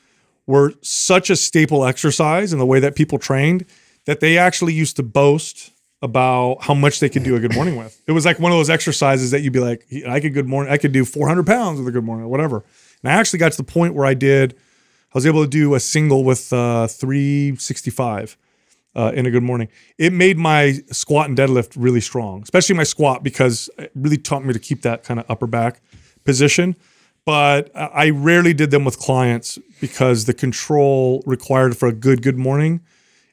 [0.47, 3.65] were such a staple exercise in the way that people trained
[4.07, 5.71] that they actually used to boast
[6.03, 8.03] about how much they could do a good morning with.
[8.09, 10.73] It was like one of those exercises that you'd be like, I could good morning,
[10.73, 12.65] I could do 400 pounds with a good morning or whatever.
[13.03, 15.75] And I actually got to the point where I did, I was able to do
[15.75, 18.37] a single with uh, 365
[18.95, 19.69] uh, in a good morning.
[19.99, 24.45] It made my squat and deadlift really strong, especially my squat because it really taught
[24.45, 25.81] me to keep that kind of upper back
[26.25, 26.77] position.
[27.25, 32.23] But I I rarely did them with clients because the control required for a good
[32.23, 32.81] good morning.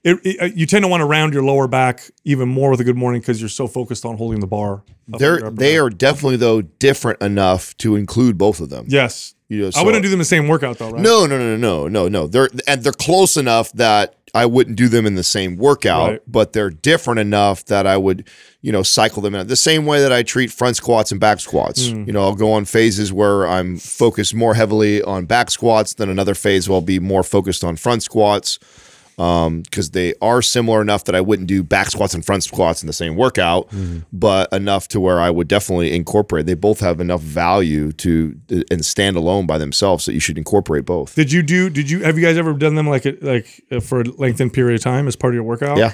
[0.03, 2.79] It, it- uh, you tend to want to round your lower back even more with
[2.79, 4.83] a good morning because you're so focused on holding the bar.
[5.07, 5.81] They're they back.
[5.81, 8.85] are definitely though different enough to include both of them.
[8.87, 9.35] yes.
[9.51, 11.01] You know, I wouldn't do them the same workout though, right?
[11.01, 12.27] No, no, no, no, no, no.
[12.27, 16.21] They're and they're close enough that I wouldn't do them in the same workout, Right.
[16.27, 18.29] but they're different enough that I would,
[18.61, 21.39] you know, cycle them in the same way that I treat front squats and back
[21.39, 21.89] squats.
[21.89, 22.03] Hmm.
[22.03, 26.09] You know, I'll go on phases where I'm focused more heavily on back squats, then
[26.09, 28.59] another phase where I'll be more focused on front squats.
[29.19, 32.81] Um, because they are similar enough that I wouldn't do back squats and front squats
[32.81, 33.99] in the same workout, mm-hmm.
[34.13, 36.45] but enough to where I would definitely incorporate.
[36.45, 40.37] They both have enough value to uh, and stand alone by themselves that you should
[40.37, 41.15] incorporate both.
[41.15, 41.69] Did you do?
[41.69, 44.53] Did you have you guys ever done them like a- like uh, for a lengthened
[44.53, 45.77] period of time as part of your workout?
[45.77, 45.93] Yeah.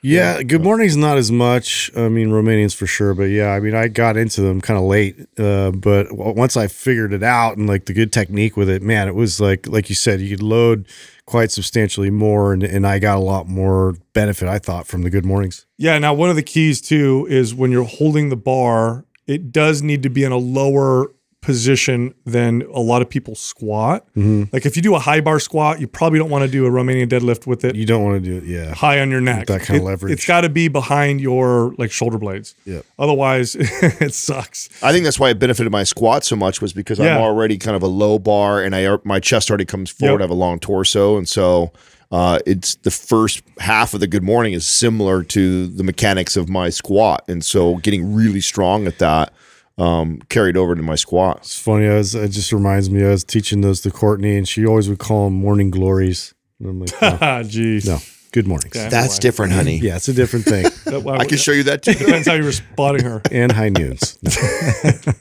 [0.00, 1.90] Yeah, good morning's not as much.
[1.96, 4.84] I mean, Romanians for sure, but yeah, I mean, I got into them kind of
[4.84, 5.18] late.
[5.36, 8.80] Uh, but w- once I figured it out and like the good technique with it,
[8.80, 10.86] man, it was like like you said, you could load
[11.26, 14.48] quite substantially more, and, and I got a lot more benefit.
[14.48, 15.66] I thought from the good mornings.
[15.76, 15.98] Yeah.
[15.98, 20.04] Now, one of the keys too is when you're holding the bar, it does need
[20.04, 24.06] to be in a lower position than a lot of people squat.
[24.16, 26.70] Like if you do a high bar squat, you probably don't want to do a
[26.70, 28.74] Romanian deadlift with it You don't want to do it, yeah.
[28.74, 29.46] high on your neck.
[29.46, 30.12] that kind of leverage.
[30.12, 32.54] It's got to be behind your like shoulder blades.
[32.64, 32.80] Yeah.
[32.98, 34.68] Otherwise, it sucks.
[34.82, 37.16] I think that's why it benefited my squat so much was because Yeah.
[37.16, 40.14] I'm already kind of a low bar and I my chest already comes forward.
[40.14, 40.20] Yep.
[40.20, 41.72] I have a long torso, and so
[42.10, 46.48] uh, it's the first half of the good morning is similar to the mechanics of
[46.48, 49.32] my squat, and so getting really strong at that
[49.78, 51.38] um, carried over to my squat.
[51.38, 51.86] It's funny.
[51.88, 53.04] I was, it just reminds me.
[53.04, 56.34] I was teaching those to Courtney, and she always would call them morning glories.
[56.60, 57.86] And I'm like, no, Ah, jeez.
[57.86, 57.98] no,
[58.32, 58.74] good mornings.
[58.76, 58.88] Okay.
[58.88, 59.78] That's different, honey.
[59.78, 60.64] Yeah, it's a different thing.
[60.88, 61.92] That- why- I can show you that too.
[61.94, 63.22] Depends how you're spotting her.
[63.30, 64.18] and high noons.
[64.22, 65.12] No.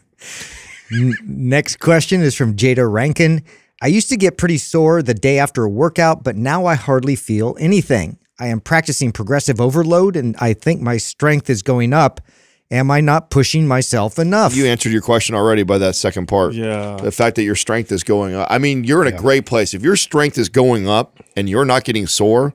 [1.26, 3.44] Next question is from Jada Rankin.
[3.82, 7.16] I used to get pretty sore the day after a workout, but now I hardly
[7.16, 8.18] feel anything.
[8.40, 12.22] I am practicing progressive overload and I think my strength is going up.
[12.70, 14.54] Am I not pushing myself enough?
[14.54, 16.54] You answered your question already by that second part.
[16.54, 16.98] Yeah.
[16.98, 18.48] The fact that your strength is going up.
[18.50, 19.74] I mean, you're in a great place.
[19.74, 22.54] If your strength is going up and you're not getting sore,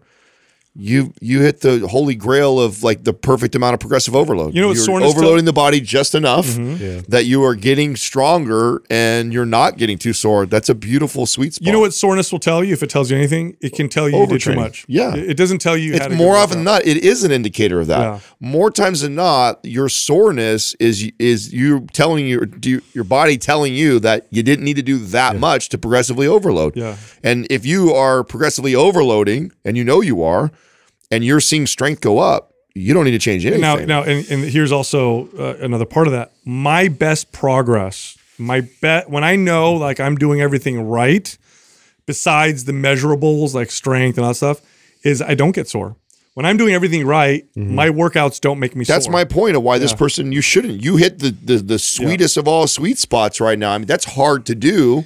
[0.74, 4.54] you you hit the holy grail of like the perfect amount of progressive overload.
[4.54, 7.10] You know you're soreness overloading the body just enough Mm-hmm.
[7.10, 10.46] that you are getting stronger and you're not getting too sore.
[10.46, 11.66] That's a beautiful sweet spot.
[11.66, 13.56] You know what soreness will tell you if it tells you anything?
[13.60, 14.86] It can tell you you did too much.
[14.88, 15.14] Yeah.
[15.14, 15.92] It it doesn't tell you.
[15.92, 18.00] It's had a more often than not, it is an indicator of that.
[18.00, 18.20] Yeah.
[18.40, 23.74] More times than not, your soreness is is you telling your do- your body telling
[23.74, 26.76] you that you didn't need to do that much to progressively overload.
[26.76, 26.96] Yeah.
[27.22, 30.50] And if you are progressively overloading, and you know you are,
[31.12, 33.60] and you're seeing strength go up, you don't need to change anything.
[33.60, 36.32] Now, now, and, and here's also uh, another part of that.
[36.44, 41.36] My best progress, my bet when I know like I'm doing everything right,
[42.06, 44.60] besides the measurables like strength and all that stuff,
[45.04, 45.96] is I don't get sore.
[46.34, 48.92] When I'm doing everything right, my workouts don't make me Mm-hmm.
[48.92, 49.12] That's sore.
[49.12, 50.82] my point of why this person you shouldn't.
[50.82, 53.72] You hit the, the the sweetest of all sweet spots right now.
[53.72, 55.04] I mean, that's hard to do,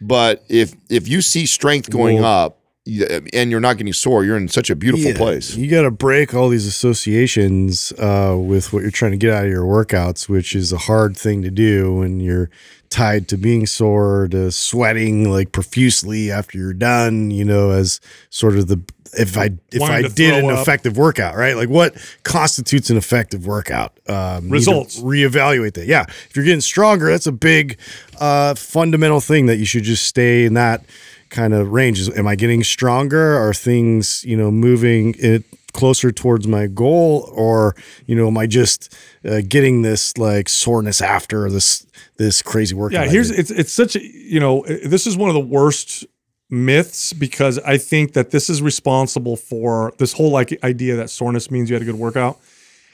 [0.00, 4.36] but if if you see strength going up you- and you're not getting sore, you're
[4.36, 5.54] in such a beautiful Yeah, place.
[5.54, 9.44] You got to break all these associations uh, with what you're trying to get out
[9.44, 12.50] of your workouts, which is a hard thing to do when you're
[12.88, 17.30] tied to being sore, to sweating like profusely after you're done.
[17.30, 18.00] You know, as
[18.30, 18.80] sort of the
[19.12, 20.60] if I if Wanting I did an up.
[20.60, 21.56] effective workout, right?
[21.56, 23.92] Like what constitutes an effective workout?
[24.08, 25.00] Um, Results.
[25.00, 25.86] Reevaluate that.
[25.86, 27.78] Yeah, if you're getting stronger, that's a big
[28.20, 30.84] uh, fundamental thing that you should just stay in that
[31.30, 32.08] kind of range.
[32.10, 33.36] Am I getting stronger?
[33.36, 37.74] Are things you know moving it closer towards my goal, or
[38.06, 43.04] you know am I just uh, getting this like soreness after this this crazy workout?
[43.04, 46.04] Yeah, here's it's it's such a you know this is one of the worst
[46.50, 51.50] myths because I think that this is responsible for this whole like idea that soreness
[51.50, 52.38] means you had a good workout.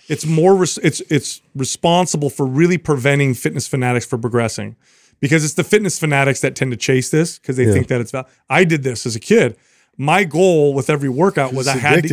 [0.08, 4.76] It's more res- it's it's responsible for really preventing fitness fanatics from progressing
[5.20, 8.10] because it's the fitness fanatics that tend to chase this because they think that it's
[8.10, 9.56] val- I did this as a kid.
[9.96, 12.08] My goal with every workout was I had to.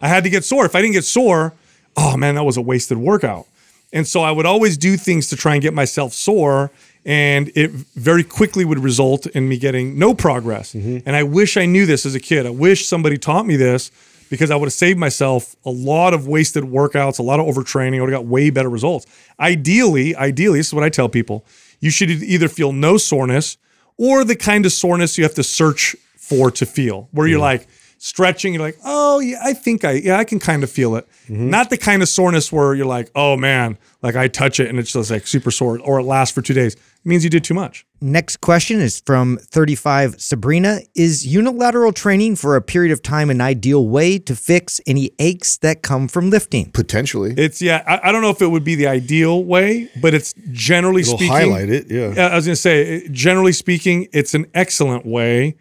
[0.00, 0.66] I had to get sore.
[0.66, 1.54] If I didn't get sore,
[1.96, 3.46] oh man, that was a wasted workout.
[3.92, 6.70] And so I would always do things to try and get myself sore.
[7.04, 10.72] And it very quickly would result in me getting no progress.
[10.74, 12.46] And I wish I knew this as a kid.
[12.46, 13.90] I wish somebody taught me this
[14.30, 17.98] because I would have saved myself a lot of wasted workouts, a lot of overtraining.
[17.98, 19.04] I would have got way better results.
[19.38, 21.44] Ideally, ideally, this is what I tell people:
[21.82, 23.58] you should either feel no soreness
[23.98, 27.66] or the kind of soreness you have to search for to feel, where you're like
[28.02, 31.08] stretching, you're like, oh yeah, I think I yeah I can kind of feel it.
[31.24, 31.50] Mm-hmm.
[31.50, 34.78] Not the kind of soreness where you're like, oh man, like I touch it and
[34.78, 36.74] it's just like super sore, or it lasts for two days.
[36.74, 37.86] It means you did too much.
[38.00, 40.80] Next question is from 35 Sabrina.
[40.94, 45.56] Is unilateral training for a period of time an ideal way to fix any aches
[45.58, 46.70] that come from lifting?
[46.72, 47.34] Potentially.
[47.36, 47.84] It's yeah.
[47.86, 51.16] I, I don't know if it would be the ideal way, but it's generally It'll
[51.18, 51.34] speaking.
[51.34, 51.88] highlight it.
[51.90, 52.14] Yeah.
[52.14, 55.56] Yeah, I was gonna say, generally speaking, it's an excellent way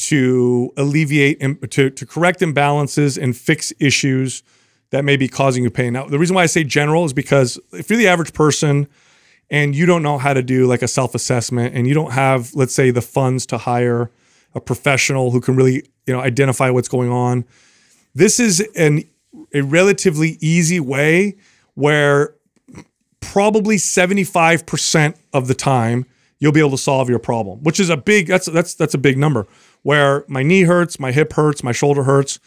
[0.00, 4.42] to alleviate im- to to correct imbalances and fix issues
[4.90, 5.92] that may be causing you pain.
[5.92, 8.88] Now, the reason why I say general is because if you're the average person
[9.48, 12.54] and you don't know how to do like a self assessment and you don't have,
[12.54, 14.10] let's say, the funds to hire
[14.54, 17.44] a professional who can really you know identify what's going on,
[18.14, 19.04] this is an
[19.54, 21.36] a relatively easy way
[21.74, 22.34] where
[23.20, 26.06] probably 75% of the time
[26.40, 28.98] you'll be able to solve your problem which is a big that's that's that's a
[28.98, 29.46] big number
[29.82, 32.38] where my knee hurts my hip hurts my shoulder hurts.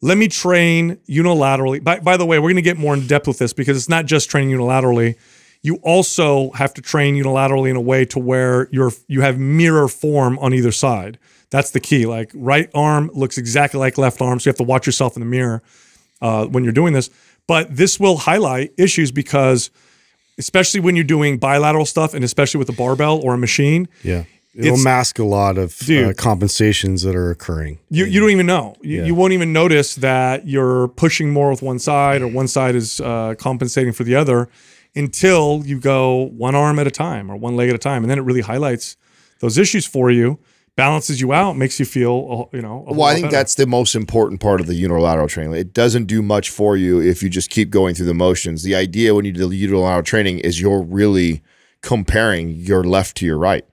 [0.00, 1.82] Let me train unilaterally.
[1.82, 3.88] By, by the way we're going to get more in depth with this because it's
[3.88, 5.16] not just training unilaterally.
[5.60, 9.88] You also have to train unilaterally in a way to where you're you have mirror
[9.88, 11.18] form on either side.
[11.50, 12.06] That's the key.
[12.06, 15.20] Like right arm looks exactly like left arm so you have to watch yourself in
[15.20, 15.62] the mirror
[16.22, 17.10] uh, when you're doing this.
[17.48, 19.70] But this will highlight issues because,
[20.38, 24.24] especially when you're doing bilateral stuff, and especially with a barbell or a machine, Yeah.
[24.54, 27.78] It'll It's- mask a lot of uh, compensations that are occurring.
[27.90, 28.74] you, you don't even know.
[28.82, 29.04] You, Yeah.
[29.06, 33.00] you won't even notice that you're pushing more with one side or one side is
[33.00, 34.48] uh, compensating for the other
[34.96, 38.02] until you go one arm at a time or one leg at a time.
[38.02, 38.96] And then it really highlights
[39.40, 40.38] those issues for you,
[40.76, 43.36] balances you out, makes you feel, uh, you know, a Well, I think better.
[43.36, 45.54] that's the most important part of the unilateral training.
[45.54, 48.62] It doesn't do much for you if you just keep going through the motions.
[48.64, 51.42] The idea when you do unilateral training is you're really
[51.82, 53.64] comparing your left to your right.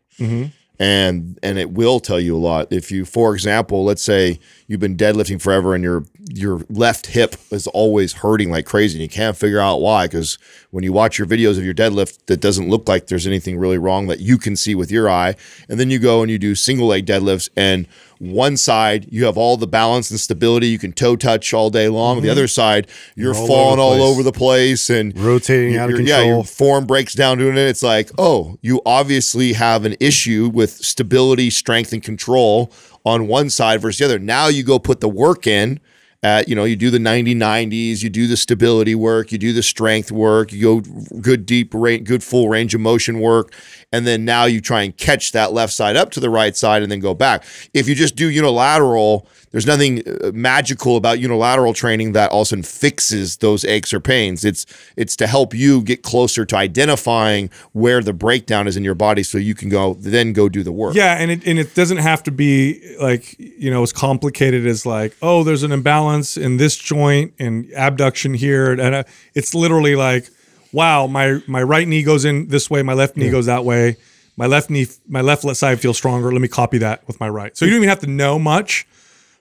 [0.80, 2.72] And and it will tell you a lot.
[2.72, 7.36] If you, for example, let's say you've been deadlifting forever and your your left hip
[7.52, 10.38] is always hurting like crazy and you can't figure out why because
[10.72, 13.78] when you watch your videos of your deadlift that doesn't look like there's anything really
[13.78, 15.36] wrong that you can see with your eye
[15.70, 17.88] and then you go and you do single leg deadlifts and
[18.20, 20.68] one side you have all the balance and stability.
[20.68, 22.22] You can toe touch all day long.
[22.22, 22.32] The mhm.
[22.32, 26.24] other side you're, all falling all over the place and Rotating out of your- yeah
[26.24, 27.68] your form breaks down doing it.
[27.68, 32.72] It's like oh you obviously have an issue with stability strength and control
[33.06, 34.20] on one side versus the other.
[34.20, 35.80] Now you go put the work in
[36.26, 39.54] at you know you do the 90 90s you do the stability work you do
[39.54, 43.54] the strength work you go good deep range good full range of motion work
[43.96, 46.84] and then now you try and catch that left side up to the right side
[46.84, 47.44] and then go back.
[47.74, 52.48] If you just do unilateral there's nothing uh, magical about unilateral training that all of
[52.48, 54.44] a sudden fixes those aches or pains.
[54.44, 54.66] It's
[54.98, 59.24] it's to help you get closer to identifying where the breakdown is in your body
[59.24, 60.94] so you can go then go do the work.
[60.94, 64.86] Yeah, and it and it doesn't have to be like you know as complicated as
[64.86, 68.74] like oh there's an imbalance in this joint and abduction here.
[68.74, 69.04] And uh,
[69.36, 70.30] it's literally like
[70.76, 73.96] wow my my right knee goes in this way my left knee goes that way
[74.38, 77.56] my left knee my left side feels stronger let me copy that with my right
[77.58, 78.86] so you don't even have to know much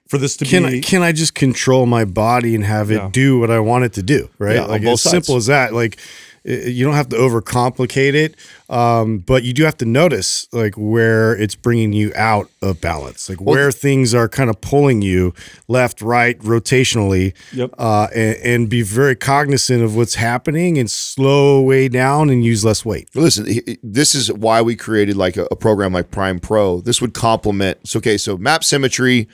[0.08, 2.96] for this to Can be I, can I just control my body and have it
[2.96, 3.08] Yeah.
[3.10, 4.28] do what I want it to do?
[4.38, 4.56] Right.
[4.56, 5.72] Yeah, like as simple as that.
[5.72, 5.96] Like
[6.44, 8.36] you don't have to overcomplicate it,
[8.68, 13.28] um, but you do have to notice like where it's bringing you out of balance,
[13.28, 15.32] like where things are kind of pulling you
[15.68, 17.34] left, right, rotationally.
[17.52, 17.74] Yep.
[17.78, 22.64] Uh, and, and be very cognizant of what's happening and slow way down and use
[22.64, 23.08] less weight.
[23.14, 23.46] Listen,
[23.82, 26.80] this is why we created like a, a program like Prime Pro.
[26.80, 27.88] This would complement.
[27.88, 29.28] So, okay, so MAPS Symmetry,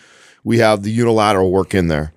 [0.44, 2.12] we have the unilateral work in there.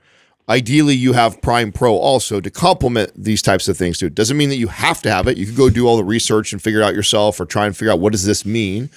[0.50, 4.08] Ideally, you have Prime Pro also to complement these types of things too.
[4.08, 5.38] It doesn't mean that you have to have it.
[5.38, 7.76] You can go do all the research and figure it out yourself or try and
[7.76, 8.90] figure out what does this mean.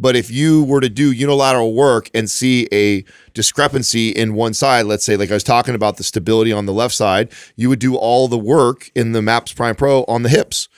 [0.00, 4.86] But if you were to do unilateral work and see a discrepancy in one side,
[4.86, 7.80] let's say, like I was talking about the stability on the left side, you would
[7.80, 10.68] do all the work in the Maps Prime Pro on the hips.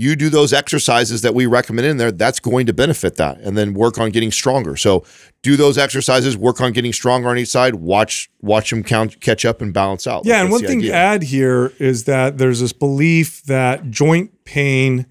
[0.00, 3.38] You do those exercises that we recommend in there, that's going to benefit that.
[3.40, 4.74] And then work on getting stronger.
[4.74, 5.04] So
[5.42, 9.44] do those exercises, work on getting stronger on each side, watch watch them count, catch
[9.44, 10.24] up and balance out.
[10.24, 14.44] Yeah, Like, and one thing to add here is that there's this belief that joint
[14.46, 15.04] pain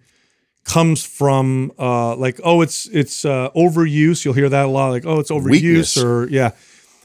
[0.64, 4.26] comes from uh, like oh it's it's uh, overuse.
[4.26, 5.98] You'll hear that a lot, like oh it's overuse Weakness.
[5.98, 6.52] or yeah.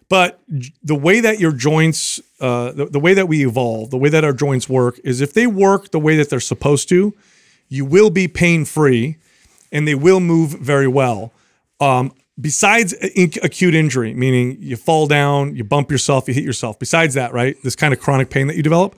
[0.09, 0.41] But
[0.83, 4.25] the way that your joints, uh, the, the way that we evolve, the way that
[4.25, 7.15] our joints work is if they work the way that they're supposed to,
[7.69, 9.17] you will be pain free,
[9.73, 11.33] and they will move very well.
[11.81, 12.95] Um, besides
[13.43, 17.57] acute injury, meaning you fall down, you bump yourself, you hit yourself, besides that, right?
[17.63, 18.97] This kind of chronic pain that you develop,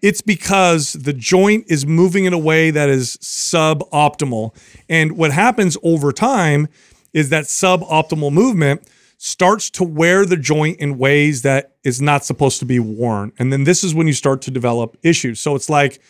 [0.00, 4.54] it's because the joint is moving in a way that is suboptimal.
[4.88, 6.68] And what happens over time
[7.12, 8.82] is that suboptimal movement
[9.18, 13.32] starts to wear the joint in ways that is not supposed to be worn.
[13.38, 15.38] And then this is when you start to develop issues.
[15.38, 16.00] So it's like,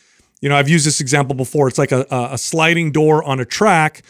[0.43, 1.69] you know, I've used this example before.
[1.69, 4.03] It's like a, a sliding door on a track.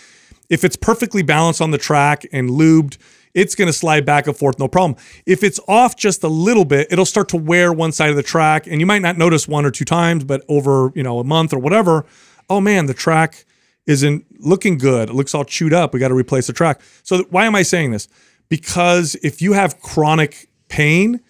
[0.48, 2.98] If it's perfectly balanced on the track and lubed,
[3.34, 4.98] it's going to slide back and forth, no problem.
[5.24, 8.22] If it's off just a little bit, it'll start to wear one side of the
[8.22, 11.24] track, and you might not notice one or two times, but over you know a
[11.24, 12.04] month or whatever,
[12.50, 13.44] oh man, the track
[13.86, 15.10] isn't looking good.
[15.10, 15.92] It looks all chewed up.
[15.92, 16.80] We got to replace the track.
[17.02, 18.08] So why am I saying this?
[18.48, 21.20] Because if you have chronic pain,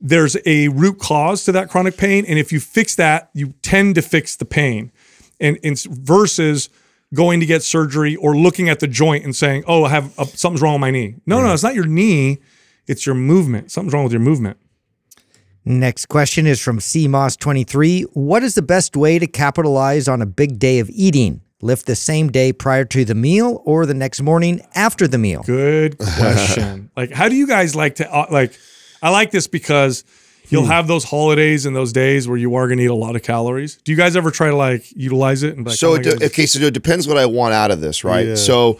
[0.00, 3.94] there's a root cause to that chronic pain, and if you fix that, you tend
[3.96, 4.92] to fix the pain,
[5.38, 6.68] and, and versus
[7.12, 10.24] going to get surgery or looking at the joint and saying, "Oh, I have uh,
[10.24, 12.38] something's wrong with my knee." No, no, it's not your knee;
[12.86, 13.70] it's your movement.
[13.70, 14.58] Something's wrong with your movement.
[15.64, 18.06] Next question is from CMOS23.
[18.14, 21.42] What is the best way to capitalize on a big day of eating?
[21.60, 25.42] Lift the same day prior to the meal or the next morning after the meal?
[25.42, 26.90] Good question.
[26.96, 28.58] like, how do you guys like to uh, like?
[29.02, 30.04] I like this because
[30.48, 30.70] you'll hmm.
[30.70, 33.22] have those holidays and those days where you are going to eat a lot of
[33.22, 33.76] calories.
[33.76, 35.56] Do you guys ever try to like utilize it?
[35.56, 37.80] And like, So oh it de- okay, so it depends what I want out of
[37.80, 38.28] this, right?
[38.28, 38.34] Yeah.
[38.34, 38.78] So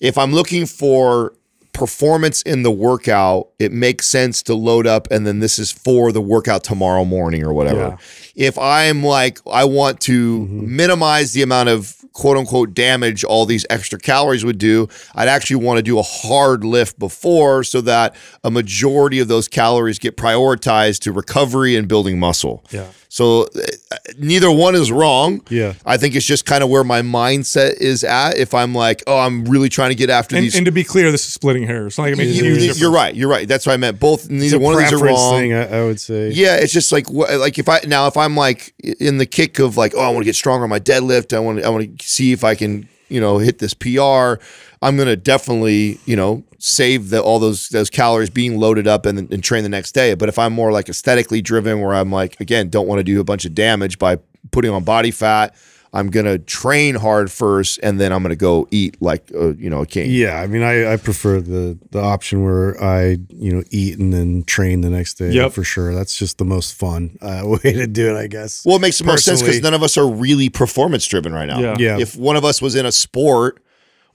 [0.00, 1.34] if I'm looking for
[1.72, 6.12] performance in the workout, it makes sense to load up and then this is for
[6.12, 7.80] the workout tomorrow morning or whatever.
[7.80, 7.96] Yeah.
[8.34, 13.66] If I'm like I want to minimize the amount of quote unquote damage all these
[13.70, 18.14] extra calories would do, I'd actually want to do a hard lift before so that
[18.44, 22.64] a majority of those calories get prioritized to recovery and building muscle.
[22.70, 22.86] Yeah.
[23.12, 25.42] So uh, neither one is wrong.
[25.50, 25.74] Yeah.
[25.84, 28.38] I think it's just kind of where my mindset is at.
[28.38, 30.56] If I'm like, oh, I'm really trying to get after and, these.
[30.56, 31.88] and to be clear, this is splitting hairs.
[31.88, 33.14] It's not like it makes a you're right.
[33.14, 33.46] You're right.
[33.46, 34.00] That's what I meant.
[34.00, 34.30] Both.
[34.30, 35.34] Neither one of these are wrong.
[35.34, 36.30] thing, I, I would say.
[36.30, 39.58] Yeah, it's just like wh- like if I now if I'm like in the kick
[39.58, 41.68] of like oh I want to get stronger on my deadlift I want to, I
[41.68, 44.42] want to see if I can you know hit this PR
[44.80, 49.32] I'm gonna definitely you know save the, all those those calories being loaded up and,
[49.32, 50.14] and train the next day.
[50.14, 53.20] But if I'm more like aesthetically driven where I'm like again don't want to do
[53.20, 54.18] a bunch of damage by
[54.50, 55.54] putting on body fat.
[55.94, 59.82] I'm gonna train hard first, and then I'm gonna go eat like uh, you know
[59.82, 60.10] a king.
[60.10, 64.10] Yeah, I mean, I, I prefer the the option where I you know eat and
[64.12, 65.30] then train the next day.
[65.32, 65.52] Yep.
[65.52, 65.94] for sure.
[65.94, 68.64] That's just the most fun uh, way to do it, I guess.
[68.64, 71.46] Well, it makes the most sense because none of us are really performance driven right
[71.46, 71.60] now.
[71.60, 71.76] Yeah.
[71.78, 71.98] Yeah.
[71.98, 73.62] If one of us was in a sport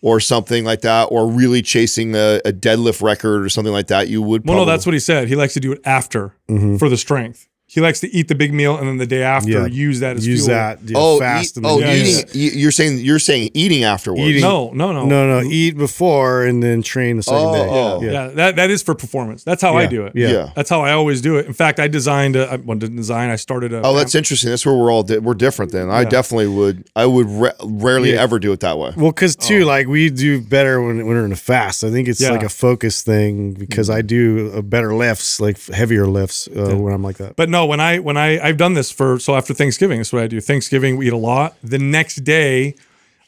[0.02, 4.08] or something like that, or really chasing a, a deadlift record or something like that,
[4.08, 4.48] you would.
[4.48, 5.28] Well, no, that's what he said.
[5.28, 6.78] He likes to do it after Mm-hmm.
[6.78, 7.48] for the strength.
[7.70, 9.66] He likes to eat the big meal and then the day after Yeah.
[9.66, 10.56] use that as use fuel.
[10.58, 10.80] that.
[10.86, 11.58] Yeah, Oh, fast.
[11.58, 12.24] eat, oh, Yeah, eating.
[12.32, 14.22] you- You're saying you're saying eating afterwards.
[14.22, 14.42] Eating.
[14.42, 17.68] No, no, no, No, no, eat before and then train the second Oh, day.
[17.70, 18.02] oh.
[18.02, 18.12] yeah.
[18.12, 19.44] Yeah, that that is for performance.
[19.44, 20.14] That's how I do it.
[20.16, 20.30] yeah.
[20.30, 20.50] Yeah.
[20.56, 21.46] That's how I always do it.
[21.46, 23.30] In fact, I designed a I well, didn't design.
[23.30, 24.50] I started a Oh, that's interesting.
[24.50, 25.74] That's where we're all di- we're different.
[25.74, 26.86] Then I definitely would.
[26.96, 28.22] I would ra- rarely Yeah.
[28.24, 28.92] ever do it that way.
[28.96, 31.84] Well, because too, like we do better when, when we're in a fast.
[31.84, 32.32] I think it's Yeah.
[32.32, 36.94] like a focus thing because I do uh, better lifts, like heavier lifts uh, when
[36.94, 37.36] I'm like that.
[37.36, 40.22] But no, when I when I I've done this for so after Thanksgiving, that's what
[40.24, 40.40] I do.
[40.42, 41.56] Thanksgiving we eat a lot.
[41.64, 42.76] The next day,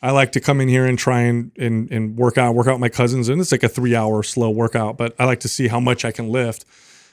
[0.01, 2.73] I like to come in here and try and and, and work out, work out
[2.73, 4.97] with my cousins, and it's like a three hour slow workout.
[4.97, 6.65] But I like to see how much I can lift.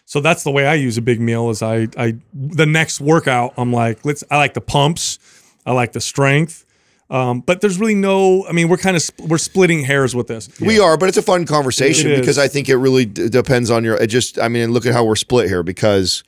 [0.04, 1.50] So that's the way I use a big meal.
[1.50, 5.18] Is I I the next workout I'm like let's I like the pumps,
[5.64, 6.64] I like the strength.
[7.08, 8.44] Um, but there's really no.
[8.48, 10.48] I mean, we're kind of sp- we're splitting hairs with this.
[10.60, 12.20] We are, but it's a fun conversation It is.
[12.20, 13.94] because I think it really d- depends on your.
[13.94, 16.24] It just, I mean, look at how we're split here because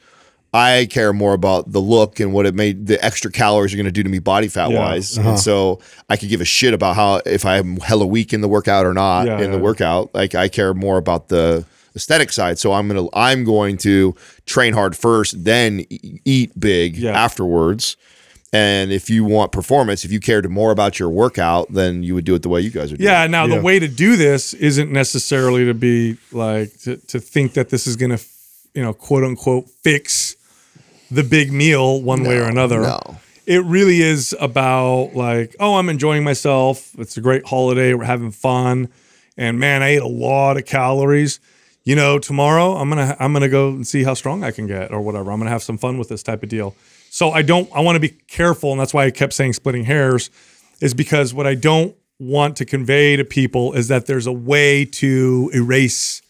[0.55, 3.85] I care more about the look and what it made the extra calories are going
[3.87, 4.79] to do to me body fat Yeah.
[4.79, 5.31] wise, uh-huh.
[5.31, 8.49] and so I could give a shit about how if I'm hella weak in the
[8.49, 9.63] workout or not Yeah, in the yeah.
[9.63, 10.15] workout.
[10.15, 14.15] Like I care more about the aesthetic side, so I'm gonna I'm going to
[14.47, 17.13] train hard first, then eat big Yeah.
[17.13, 17.97] afterwards.
[18.51, 22.25] And if you want performance, if you cared more about your workout, then you would
[22.25, 23.07] do it the way you guys are doing.
[23.07, 23.27] Yeah.
[23.27, 23.57] Now Yeah.
[23.57, 27.87] the way to do this isn't necessarily to be like to, to think that this
[27.87, 28.25] is going to,
[28.75, 30.35] you know, quote unquote, fix
[31.11, 32.81] the big meal one way or another.
[32.81, 33.01] no.
[33.47, 36.91] It really is about like, oh, I'm enjoying myself.
[36.99, 37.95] It's a great holiday.
[37.95, 38.89] We're having fun,
[39.39, 41.41] and man, I ate a lot of calories.
[41.83, 44.93] You know, tomorrow I'm gonna I'm gonna go and see how strong I can get
[44.93, 45.33] or whatever.
[45.33, 46.77] I'm gonna have some fun with this type of deal.
[47.09, 49.85] So I don't I want to be careful, and that's why I kept saying splitting
[49.85, 50.29] hairs,
[50.83, 54.85] is because what I don't want to convey to people is that there's a way
[54.85, 56.21] to erase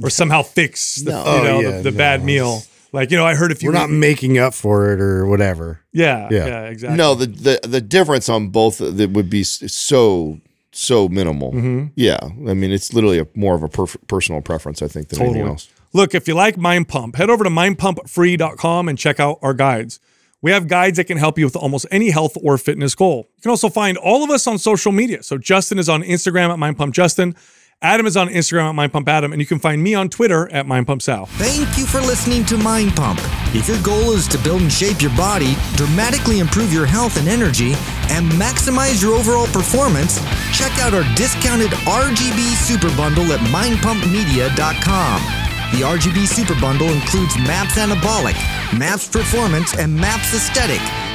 [0.00, 1.18] or somehow fix the, No.
[1.24, 2.62] you Oh, know yeah, the, the no, bad meal.
[2.92, 5.80] Like you know, I heard if you We're not making up for it or whatever.
[5.92, 6.46] yeah, Yeah.
[6.46, 6.96] yeah, exactly.
[6.96, 10.40] No, the, the the difference on both that would be so
[10.72, 11.52] so minimal.
[11.52, 11.86] Mm-hmm.
[11.96, 15.22] Yeah, I mean, it's literally a, more of a perf- personal preference, I think, than
[15.22, 15.68] anything else.
[15.92, 20.00] Look, if you like Mind Pump, head over to mindpumpfree.com and check out our guides.
[20.40, 23.28] We have guides that can help you with almost any health or fitness goal.
[23.36, 25.22] You can also find all of us on social media.
[25.22, 27.34] So Justin is on Instagram at mindpumpjustin.
[27.80, 30.50] Adam is on Instagram at Mind Pump Adam, and you can find me on Twitter
[30.50, 31.28] at mindpumpsal.
[31.38, 33.20] Thank you for listening to Mind Pump.
[33.54, 37.28] If your goal is to build and shape your body, dramatically improve your health and
[37.28, 37.74] energy,
[38.10, 40.18] and maximize your overall performance,
[40.52, 45.22] check out our discounted RGB Super Bundle at mindpumpmedia.com.
[45.70, 48.34] The RGB Super Bundle includes MAPS Anabolic,
[48.76, 50.80] MAPS Performance, and MAPS Aesthetic.